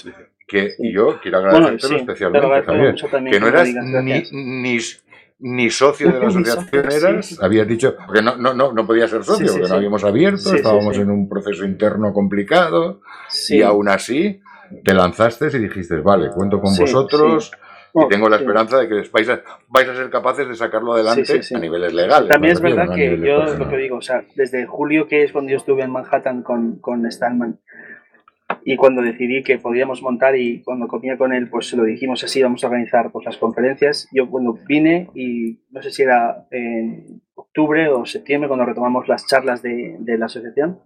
que 0.48 0.76
yo 0.80 1.20
quiero 1.22 1.40
agradecerte 1.40 1.96
especialmente 1.98 2.62
también, 2.64 2.96
que 3.32 3.40
no 3.40 3.48
eras 3.48 3.70
ni, 4.32 4.78
ni, 5.40 5.70
socio 5.70 6.12
de 6.12 6.20
la 6.20 6.28
asociación 6.28 6.92
eras, 6.92 7.40
habías 7.42 7.68
dicho, 7.68 7.96
porque 8.06 8.22
no, 8.22 8.36
no, 8.36 8.54
no, 8.54 8.72
no 8.72 8.86
podía 8.86 9.08
ser 9.08 9.24
socio, 9.24 9.52
porque 9.52 9.68
no 9.68 9.76
habíamos 9.76 10.04
abierto, 10.04 10.54
estábamos 10.54 10.98
en 10.98 11.10
un 11.10 11.28
proceso 11.28 11.66
interno 11.66 12.14
complicado, 12.14 13.02
y 13.50 13.62
aún 13.64 13.90
así 13.90 14.42
te 14.84 14.94
lanzaste 14.94 15.48
y 15.48 15.60
dijiste, 15.60 15.98
vale, 15.98 16.30
cuento 16.30 16.60
con 16.62 16.76
vosotros. 16.76 17.52
y 17.94 18.08
tengo 18.08 18.30
la 18.30 18.38
esperanza 18.38 18.78
de 18.78 18.88
que 18.88 19.10
vais 19.12 19.30
a, 19.30 19.42
vais 19.70 19.88
a 19.88 19.96
ser 19.96 20.10
capaces 20.10 20.48
de 20.48 20.56
sacarlo 20.56 20.94
adelante 20.94 21.42
a 21.56 21.60
niveles 21.60 21.94
legales. 21.94 22.30
También 22.30 22.54
es 22.54 22.62
verdad 22.62 22.94
que 22.94 23.18
yo 23.20 23.44
lo 23.44 23.70
que 23.70 23.78
digo, 23.78 23.98
o 23.98 24.02
sea, 24.02 24.24
desde 24.36 24.66
julio, 24.66 25.08
que 25.08 25.24
es 25.24 25.32
cuando 25.32 25.52
yo 25.52 25.58
estuve 25.58 25.84
en 25.84 25.92
Manhattan 25.92 26.44
con, 26.44 26.80
con 26.80 27.10
Stallman, 27.12 27.60
y 28.66 28.76
cuando 28.76 29.02
decidí 29.02 29.44
que 29.44 29.58
podíamos 29.58 30.02
montar 30.02 30.36
y 30.36 30.62
cuando 30.64 30.88
comía 30.88 31.18
con 31.18 31.34
él, 31.34 31.50
pues 31.50 31.74
lo 31.74 31.84
dijimos 31.84 32.24
así, 32.24 32.42
vamos 32.42 32.64
a 32.64 32.68
organizar 32.68 33.12
pues, 33.12 33.26
las 33.26 33.38
conferencias. 33.38 34.08
Yo 34.12 34.30
cuando 34.30 34.58
vine 34.68 35.10
y 35.14 35.60
no 35.72 35.82
sé 35.82 35.92
si 35.92 36.04
era 36.04 36.46
en 36.52 37.22
octubre 37.36 37.90
o 37.90 38.06
septiembre 38.06 38.48
cuando 38.48 38.66
retomamos 38.66 39.08
las 39.08 39.26
charlas 39.28 39.62
de, 39.62 39.98
de 40.00 40.18
la 40.18 40.26
asociación, 40.26 40.80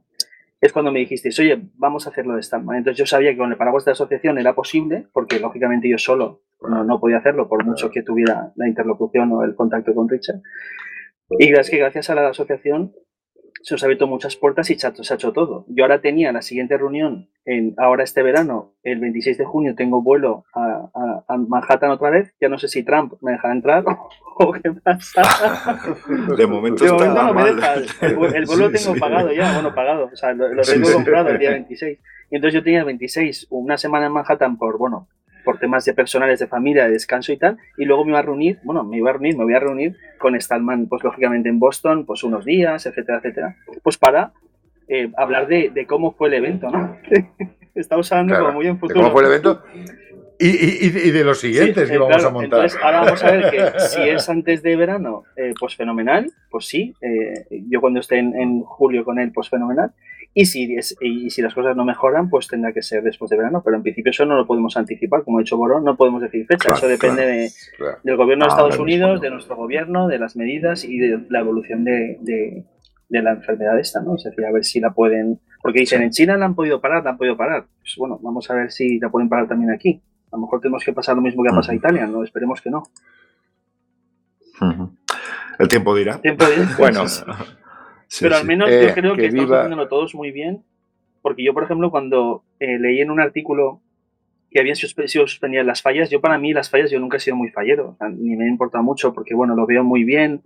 es 0.60 0.74
cuando 0.74 0.92
me 0.92 1.00
dijisteis, 1.00 1.40
oye, 1.40 1.70
vamos 1.76 2.08
a 2.08 2.10
hacerlo 2.10 2.34
de 2.34 2.40
esta 2.40 2.58
manera. 2.58 2.80
Entonces 2.80 2.98
yo 2.98 3.06
sabía 3.06 3.32
que 3.32 3.38
con 3.38 3.52
el 3.52 3.58
paraguas 3.58 3.86
de 3.86 3.92
la 3.92 3.94
asociación 3.94 4.40
era 4.40 4.56
posible, 4.56 5.08
porque 5.14 5.40
lógicamente 5.40 5.90
yo 5.90 5.98
solo 5.98 6.44
no, 6.62 6.84
no 6.84 7.00
podía 7.00 7.18
hacerlo, 7.18 7.48
por 7.48 7.64
mucho 7.64 7.92
que 7.92 8.02
tuviera 8.02 8.52
la 8.56 8.68
interlocución 8.68 9.32
o 9.34 9.44
el 9.44 9.56
contacto 9.56 9.94
con 9.94 10.10
Richard. 10.10 10.42
Y 11.38 11.48
gracias 11.50 11.70
que 11.70 11.78
gracias 11.78 12.10
a 12.10 12.16
la 12.16 12.30
asociación 12.30 12.94
se 13.68 13.76
os 13.76 13.84
ha 13.84 13.88
abierto 13.88 14.08
muchas 14.08 14.38
puertas 14.38 14.70
y 14.70 14.80
se 14.80 14.88
ha, 14.88 14.92
hecho 14.92 15.34
todo. 15.34 15.66
Yo 15.68 15.84
ahora 15.84 16.00
tenía 16.00 16.32
la 16.32 16.42
siguiente 16.42 16.78
reunión, 16.78 17.28
en, 17.44 17.74
ahora 17.76 18.06
este 18.06 18.24
verano, 18.24 18.72
el 18.82 19.02
26 19.02 19.38
de 19.38 19.44
junio, 19.44 19.76
tengo 19.76 20.02
vuelo 20.02 20.46
a, 20.56 21.36
Manhattan 21.36 21.90
otra 21.90 22.10
vez. 22.10 22.34
Ya 22.40 22.48
no 22.48 22.58
sé 22.60 22.70
si 22.70 22.84
Trump 22.84 23.16
me 23.20 23.34
dejará 23.34 23.54
entrar 23.54 23.84
o 24.38 24.54
qué 24.54 24.72
pasa. 24.72 25.22
De 26.38 26.48
momento, 26.48 26.86
está 26.86 27.24
no 27.24 27.34
me 27.34 27.44
deja. 27.44 27.74
El, 27.74 28.16
vuelo 28.46 28.70
lo 28.70 28.72
tengo 28.72 28.96
pagado 28.98 29.34
ya, 29.34 29.56
bueno, 29.56 29.76
pagado. 29.76 30.10
O 30.14 30.16
sea, 30.16 30.32
lo, 30.32 30.62
tengo 30.62 30.94
comprado 30.94 31.28
el 31.32 31.38
día 31.38 31.50
26. 31.50 32.00
Y 32.32 32.36
entonces 32.38 32.54
yo 32.54 32.64
tenía 32.64 32.80
el 32.80 32.86
26, 32.86 33.48
una 33.50 33.78
semana 33.78 34.06
en 34.06 34.14
Manhattan 34.14 34.58
por, 34.58 34.78
bueno, 34.78 35.10
por 35.48 35.60
temas 35.60 35.86
de 35.86 35.94
personales 35.94 36.40
de 36.40 36.48
familia, 36.48 36.84
de 36.84 36.92
descanso 36.92 37.32
y 37.32 37.38
tal, 37.38 37.58
y 37.78 37.86
luego 37.86 38.04
me 38.04 38.12
iba 38.12 38.20
a 38.20 38.22
reunir, 38.22 38.60
bueno, 38.64 38.84
me 38.84 38.98
iba 38.98 39.12
a 39.12 39.14
reunir, 39.14 39.38
me 39.38 39.46
voy 39.46 39.54
a 39.54 39.60
reunir 39.62 39.96
con 40.18 40.38
Stallman, 40.38 40.88
pues 40.88 41.06
lógicamente 41.06 41.48
en 41.48 41.58
Boston, 41.58 42.06
pues 42.06 42.22
unos 42.26 42.44
días, 42.44 42.86
etcétera, 42.86 43.20
etcétera, 43.20 43.56
pues 43.82 43.98
para 43.98 44.34
eh, 44.90 45.10
hablar 45.16 45.48
de, 45.48 45.86
cómo 45.88 46.12
fue 46.12 46.28
el 46.28 46.34
evento, 46.34 46.70
¿no? 46.70 46.98
Estamos 47.76 48.12
hablando 48.12 48.38
como 48.38 48.52
muy 48.52 48.68
en 48.68 48.78
futuro. 48.78 49.00
¿Cómo 49.00 49.14
fue 49.14 49.22
el 49.22 49.30
evento? 49.30 49.64
Y, 50.40 50.90
de 50.90 51.24
los 51.24 51.40
siguientes 51.40 51.90
que 51.90 51.98
vamos 51.98 52.24
a 52.24 52.30
montar. 52.30 52.60
Entonces, 52.60 52.80
ahora 52.82 53.00
vamos 53.02 53.24
a 53.24 53.32
ver 53.32 53.50
que 53.50 53.80
si 53.80 54.02
es 54.02 54.30
antes 54.30 54.62
de 54.62 54.76
verano, 54.76 55.24
eh, 55.36 55.54
pues 55.60 55.76
fenomenal, 55.76 56.32
pues 56.50 56.68
sí. 56.68 56.94
Eh, 57.02 57.64
yo 57.70 57.82
cuando 57.82 58.00
esté 58.00 58.20
en, 58.20 58.36
en, 58.36 58.62
julio 58.62 59.04
con 59.04 59.20
él, 59.20 59.32
pues 59.34 59.50
fenomenal. 59.50 59.92
Y 60.40 60.46
si, 60.46 60.78
y 61.02 61.32
si 61.32 61.42
las 61.42 61.56
cosas 61.56 61.76
no 61.76 61.84
mejoran, 61.84 62.30
pues 62.30 62.48
tendrá 62.48 62.72
que 62.72 62.84
ser 62.84 63.02
después 63.02 63.32
de 63.32 63.38
verano. 63.38 63.64
Pero 63.66 63.78
en 63.78 63.82
principio 63.82 64.12
eso 64.12 64.24
no 64.24 64.36
lo 64.36 64.46
podemos 64.46 64.78
anticipar. 64.78 65.24
Como 65.24 65.40
ha 65.40 65.42
dicho 65.42 65.58
Borón, 65.58 65.84
no 65.84 65.98
podemos 65.98 66.22
decir 66.22 66.46
fecha. 66.46 66.74
eso 66.74 66.88
depende 66.88 67.26
de, 67.26 67.50
del 68.04 68.16
gobierno 68.16 68.46
de 68.46 68.50
Estados 68.50 68.78
Unidos, 68.78 69.20
de 69.20 69.32
nuestro 69.32 69.56
gobierno, 69.56 70.08
de 70.08 70.20
las 70.20 70.36
medidas 70.36 70.84
y 70.84 71.00
de 71.00 71.26
la 71.30 71.40
evolución 71.40 71.84
de, 71.84 72.20
de, 72.22 72.66
la 73.10 73.32
enfermedad 73.32 73.80
esta, 73.80 74.02
¿no? 74.02 74.16
Es 74.16 74.26
decir, 74.26 74.46
a 74.46 74.52
ver 74.52 74.64
si 74.64 74.80
la 74.80 74.92
pueden... 74.92 75.40
Porque 75.60 75.80
dicen, 75.80 76.04
en 76.04 76.12
China 76.12 76.38
la 76.38 76.46
han 76.46 76.54
podido 76.54 76.80
parar, 76.80 77.04
la 77.04 77.10
han 77.10 77.18
podido 77.18 77.36
parar. 77.36 77.66
Pues 77.80 77.96
bueno, 77.98 78.20
vamos 78.22 78.48
a 78.52 78.54
ver 78.54 78.72
si 78.72 79.00
la 79.00 79.10
pueden 79.10 79.30
parar 79.30 79.48
también 79.48 79.72
aquí. 79.72 80.04
A 80.38 80.40
lo 80.40 80.46
mejor 80.46 80.62
tenemos 80.62 80.84
que 80.84 80.94
pasar 80.94 81.16
lo 81.16 81.24
mismo 81.24 81.42
que 81.42 81.50
ha 81.50 81.56
pasado 81.56 81.74
a 81.74 81.76
Italia, 81.76 82.06
¿no? 82.06 82.24
Esperemos 82.24 82.62
que 82.62 82.70
no. 82.70 82.84
El 85.58 85.68
tiempo 85.68 85.96
dirá. 85.96 86.22
tiempo 86.22 86.46
dirá. 86.46 86.70
bueno, 86.78 87.06
pero 88.22 88.36
al 88.36 88.46
menos 88.46 88.70
yo 88.70 88.76
eh, 88.76 88.92
creo 88.94 89.16
que, 89.16 89.26
estamos 89.26 89.52
haciéndolo 89.52 89.88
todos 89.88 90.14
muy 90.14 90.32
bien, 90.32 90.64
porque 91.24 91.44
yo, 91.44 91.56
por 91.56 91.64
ejemplo, 91.64 91.90
cuando 91.90 92.44
eh, 92.60 92.78
leí 92.78 93.02
en 93.02 93.10
un 93.10 93.20
artículo 93.20 93.82
que 94.52 94.60
habían 94.60 94.76
sido 94.76 95.26
suspendidas 95.28 95.66
las 95.66 95.82
fallas, 95.82 96.12
yo 96.12 96.22
para 96.22 96.38
mí 96.38 96.54
las 96.54 96.70
fallas 96.70 96.92
yo 96.92 97.00
nunca 97.00 97.18
he 97.18 97.20
sido 97.20 97.36
muy 97.36 97.50
fallero, 97.50 97.98
ni 98.12 98.36
me 98.36 98.46
ha 98.46 98.48
importado 98.48 98.84
mucho, 98.84 99.14
porque 99.14 99.34
bueno, 99.34 99.56
lo 99.56 99.66
veo 99.66 99.84
muy 99.84 100.04
bien 100.04 100.44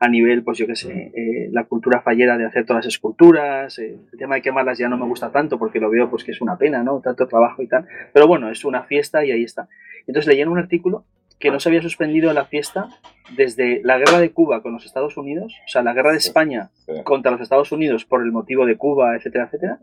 a 0.00 0.08
nivel, 0.08 0.42
pues 0.44 0.58
yo 0.58 0.66
qué 0.66 0.76
sé, 0.76 1.12
eh, 1.14 1.48
la 1.50 1.64
cultura 1.64 2.00
fallera 2.00 2.38
de 2.38 2.46
hacer 2.46 2.64
todas 2.64 2.84
las 2.84 2.94
esculturas, 2.94 3.78
el 3.78 4.00
tema 4.16 4.36
de 4.36 4.42
quemarlas 4.42 4.78
ya 4.78 4.88
no 4.88 4.96
me 4.96 5.06
gusta 5.06 5.32
tanto 5.32 5.58
porque 5.58 5.80
lo 5.80 5.90
veo 5.90 6.08
pues 6.08 6.24
que 6.24 6.30
es 6.30 6.40
una 6.40 6.56
pena, 6.56 6.82
¿no? 6.82 7.00
Tanto 7.00 7.26
trabajo 7.26 7.62
y 7.62 7.66
tal, 7.66 7.86
pero 8.12 8.26
bueno, 8.26 8.50
es 8.50 8.64
una 8.64 8.84
fiesta 8.84 9.24
y 9.24 9.32
ahí 9.32 9.42
está. 9.42 9.68
Entonces 10.06 10.28
leí 10.28 10.40
en 10.40 10.48
un 10.48 10.58
artículo 10.58 11.04
que 11.38 11.50
no 11.50 11.60
se 11.60 11.68
había 11.68 11.82
suspendido 11.82 12.32
la 12.32 12.46
fiesta 12.46 12.88
desde 13.36 13.80
la 13.84 13.98
guerra 13.98 14.18
de 14.18 14.30
Cuba 14.30 14.62
con 14.62 14.72
los 14.72 14.84
Estados 14.84 15.16
Unidos, 15.16 15.54
o 15.64 15.68
sea, 15.68 15.82
la 15.82 15.92
guerra 15.92 16.12
de 16.12 16.18
España 16.18 16.70
contra 17.04 17.30
los 17.30 17.40
Estados 17.40 17.70
Unidos 17.72 18.04
por 18.04 18.22
el 18.22 18.32
motivo 18.32 18.66
de 18.66 18.76
Cuba, 18.76 19.16
etcétera, 19.16 19.44
etcétera. 19.44 19.78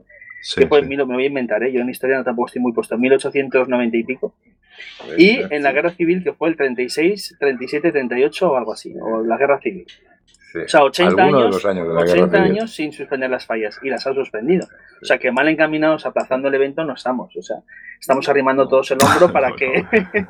Que 0.56 0.68
pues, 0.68 0.88
me 0.88 1.04
voy 1.04 1.24
a 1.24 1.28
inventar, 1.28 1.64
¿eh? 1.64 1.72
yo 1.72 1.82
en 1.82 1.90
historia 1.90 2.18
no 2.18 2.24
tampoco 2.24 2.48
estoy 2.48 2.62
muy 2.62 2.74
puesto, 2.74 2.98
1890 2.98 3.98
y 3.98 4.04
pico. 4.04 4.36
Y 5.18 5.42
en 5.50 5.64
la 5.64 5.72
guerra 5.72 5.92
civil, 5.92 6.24
que 6.24 6.34
fue 6.34 6.50
el 6.50 6.58
36, 6.58 7.38
37, 7.40 7.92
38 7.92 8.52
o 8.52 8.56
algo 8.56 8.74
así, 8.74 8.94
o 9.00 9.24
la 9.24 9.38
guerra 9.38 9.60
civil. 9.60 9.86
O 10.64 10.68
sea, 10.68 10.84
80 10.84 11.22
años, 11.22 11.66
años 11.66 12.72
sin 12.74 12.94
suspender 12.94 13.30
las 13.30 13.46
fallas 13.46 13.78
y 13.84 13.90
las 13.90 14.08
ha 14.08 14.14
suspendido. 14.14 14.68
O 15.02 15.06
sea, 15.06 15.18
que 15.18 15.32
mal 15.32 15.48
encaminados 15.50 16.06
aplazando 16.06 16.48
el 16.48 16.54
evento 16.54 16.86
no 16.86 16.94
estamos. 16.94 17.36
O 17.36 17.42
sea, 17.42 17.58
estamos 18.00 18.28
arrimando 18.30 18.68
todos 18.68 18.90
el 18.92 19.00
hombro 19.04 19.34
para 19.34 19.52
que 19.56 19.86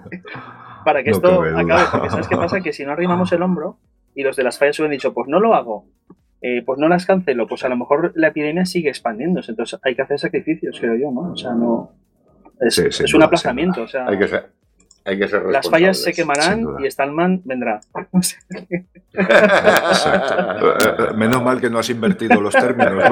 para 0.85 1.03
que 1.03 1.11
esto 1.11 1.41
acabe. 1.41 1.83
Porque 1.91 2.09
¿sabes 2.09 2.27
qué 2.27 2.37
pasa? 2.37 2.61
Que 2.61 2.73
si 2.73 2.85
no 2.85 2.93
arrimamos 2.93 3.31
el 3.33 3.41
hombro 3.41 3.77
y 4.15 4.23
los 4.23 4.35
de 4.35 4.43
las 4.43 4.57
fallas 4.57 4.79
hubieran 4.79 4.93
dicho, 4.93 5.13
pues 5.13 5.27
no 5.27 5.39
lo 5.39 5.53
hago, 5.53 5.85
eh, 6.41 6.63
pues 6.65 6.79
no 6.79 6.87
las 6.87 7.05
cancelo, 7.05 7.47
pues 7.47 7.63
a 7.63 7.69
lo 7.69 7.77
mejor 7.77 8.11
la 8.15 8.27
epidemia 8.27 8.65
sigue 8.65 8.89
expandiéndose. 8.89 9.51
Entonces 9.51 9.79
hay 9.83 9.95
que 9.95 10.01
hacer 10.01 10.19
sacrificios, 10.19 10.79
creo 10.79 10.95
yo, 10.95 11.11
¿no? 11.11 11.31
O 11.31 11.35
sea, 11.35 11.53
no. 11.53 11.91
Es, 12.59 13.13
un 13.13 13.23
aplazamiento. 13.23 13.83
O 13.83 13.87
sea, 13.87 14.07
hay 14.07 14.17
que 14.17 14.27
ser. 14.27 14.49
hay 15.03 15.19
que 15.19 15.27
ser 15.27 15.43
Las 15.45 15.69
fallas 15.69 16.01
se 16.01 16.13
quemarán 16.13 16.65
y 16.79 16.89
Stallman 16.89 17.41
vendrá. 17.43 17.81
Menos 21.15 21.43
mal 21.43 21.59
que 21.59 21.69
no 21.69 21.79
has 21.79 21.89
invertido 21.89 22.39
los 22.39 22.53
términos. 22.53 23.09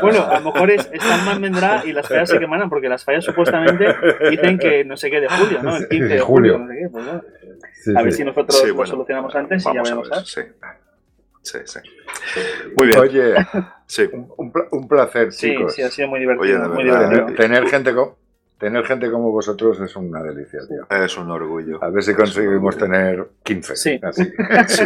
Bueno, 0.00 0.24
a 0.24 0.40
lo 0.40 0.52
mejor 0.52 0.70
es 0.70 0.82
Stallman 0.82 1.40
vendrá 1.40 1.82
y 1.84 1.92
las 1.92 2.08
fallas 2.08 2.28
se 2.28 2.38
quemarán, 2.38 2.70
porque 2.70 2.88
las 2.88 3.04
fallas 3.04 3.24
supuestamente 3.24 3.94
dicen 4.30 4.58
que 4.58 4.84
no 4.84 4.96
sé 4.96 5.10
qué 5.10 5.20
de 5.20 5.28
julio, 5.28 5.62
¿no? 5.62 5.76
El 5.76 5.88
15 5.88 6.06
de 6.06 6.20
julio, 6.20 6.58
no 6.58 6.68
sé 6.68 6.74
qué. 6.80 6.88
Pues, 6.90 7.96
a 7.96 8.02
ver 8.02 8.12
si 8.12 8.24
nosotros 8.24 8.68
lo 8.68 8.86
solucionamos 8.86 9.34
antes 9.34 9.66
y 9.66 9.74
ya 9.74 9.82
veremos. 9.82 10.08
Sí. 10.24 10.40
Sí, 11.44 11.58
sí. 11.66 11.78
Muy 12.74 12.86
bien. 12.86 12.98
Oye, 12.98 13.34
sí. 13.86 14.08
un, 14.12 14.52
un, 14.70 14.88
placer, 14.88 15.28
chicos. 15.30 15.74
Sí, 15.74 15.82
ha 15.82 15.90
sido 15.90 16.08
muy 16.08 16.20
divertido. 16.20 16.68
muy 16.70 16.84
divertido. 16.84 17.26
Tener, 17.36 17.68
gente 17.68 17.94
como, 17.94 18.16
tener 18.58 18.84
gente 18.86 19.10
como 19.10 19.30
vosotros 19.30 19.78
es 19.80 19.94
una 19.94 20.22
delicia, 20.22 20.60
tío. 20.66 20.86
Es 21.04 21.18
un 21.18 21.30
orgullo. 21.30 21.84
A 21.84 21.90
ver 21.90 22.02
si 22.02 22.14
conseguimos 22.14 22.78
tener 22.78 23.28
15. 23.42 23.76
Sí. 23.76 24.00
Así. 24.02 24.24
sí. 24.68 24.84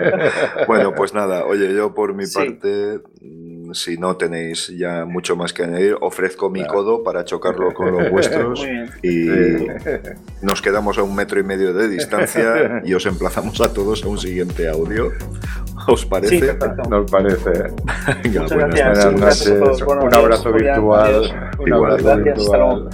bueno, 0.66 0.94
pues 0.94 1.14
nada, 1.14 1.46
oye, 1.46 1.74
yo 1.74 1.94
por 1.94 2.12
mi 2.12 2.26
parte 2.26 3.00
si 3.72 3.96
no 3.96 4.16
tenéis 4.16 4.68
ya 4.68 5.04
mucho 5.04 5.36
más 5.36 5.52
que 5.52 5.64
añadir, 5.64 5.96
ofrezco 6.00 6.50
mi 6.50 6.66
codo 6.66 7.02
para 7.02 7.24
chocarlo 7.24 7.72
con 7.72 7.92
los 7.92 8.10
vuestros 8.10 8.66
y 9.02 9.26
nos 10.42 10.62
quedamos 10.62 10.98
a 10.98 11.02
un 11.02 11.14
metro 11.14 11.40
y 11.40 11.42
medio 11.42 11.72
de 11.72 11.88
distancia 11.88 12.82
y 12.84 12.94
os 12.94 13.06
emplazamos 13.06 13.60
a 13.60 13.72
todos 13.72 14.04
a 14.04 14.08
un 14.08 14.18
siguiente 14.18 14.68
audio. 14.68 15.10
¿Os 15.88 16.04
parece? 16.04 16.56
Nos 16.88 17.10
parece. 17.10 17.50
Venga, 18.22 18.46
buenas, 18.46 19.12
noches. 19.12 19.82
Un 19.82 20.14
abrazo 20.14 20.52
virtual. 20.52 21.54
Un 21.58 21.72
abrazo 21.72 22.16
virtual. 22.16 22.90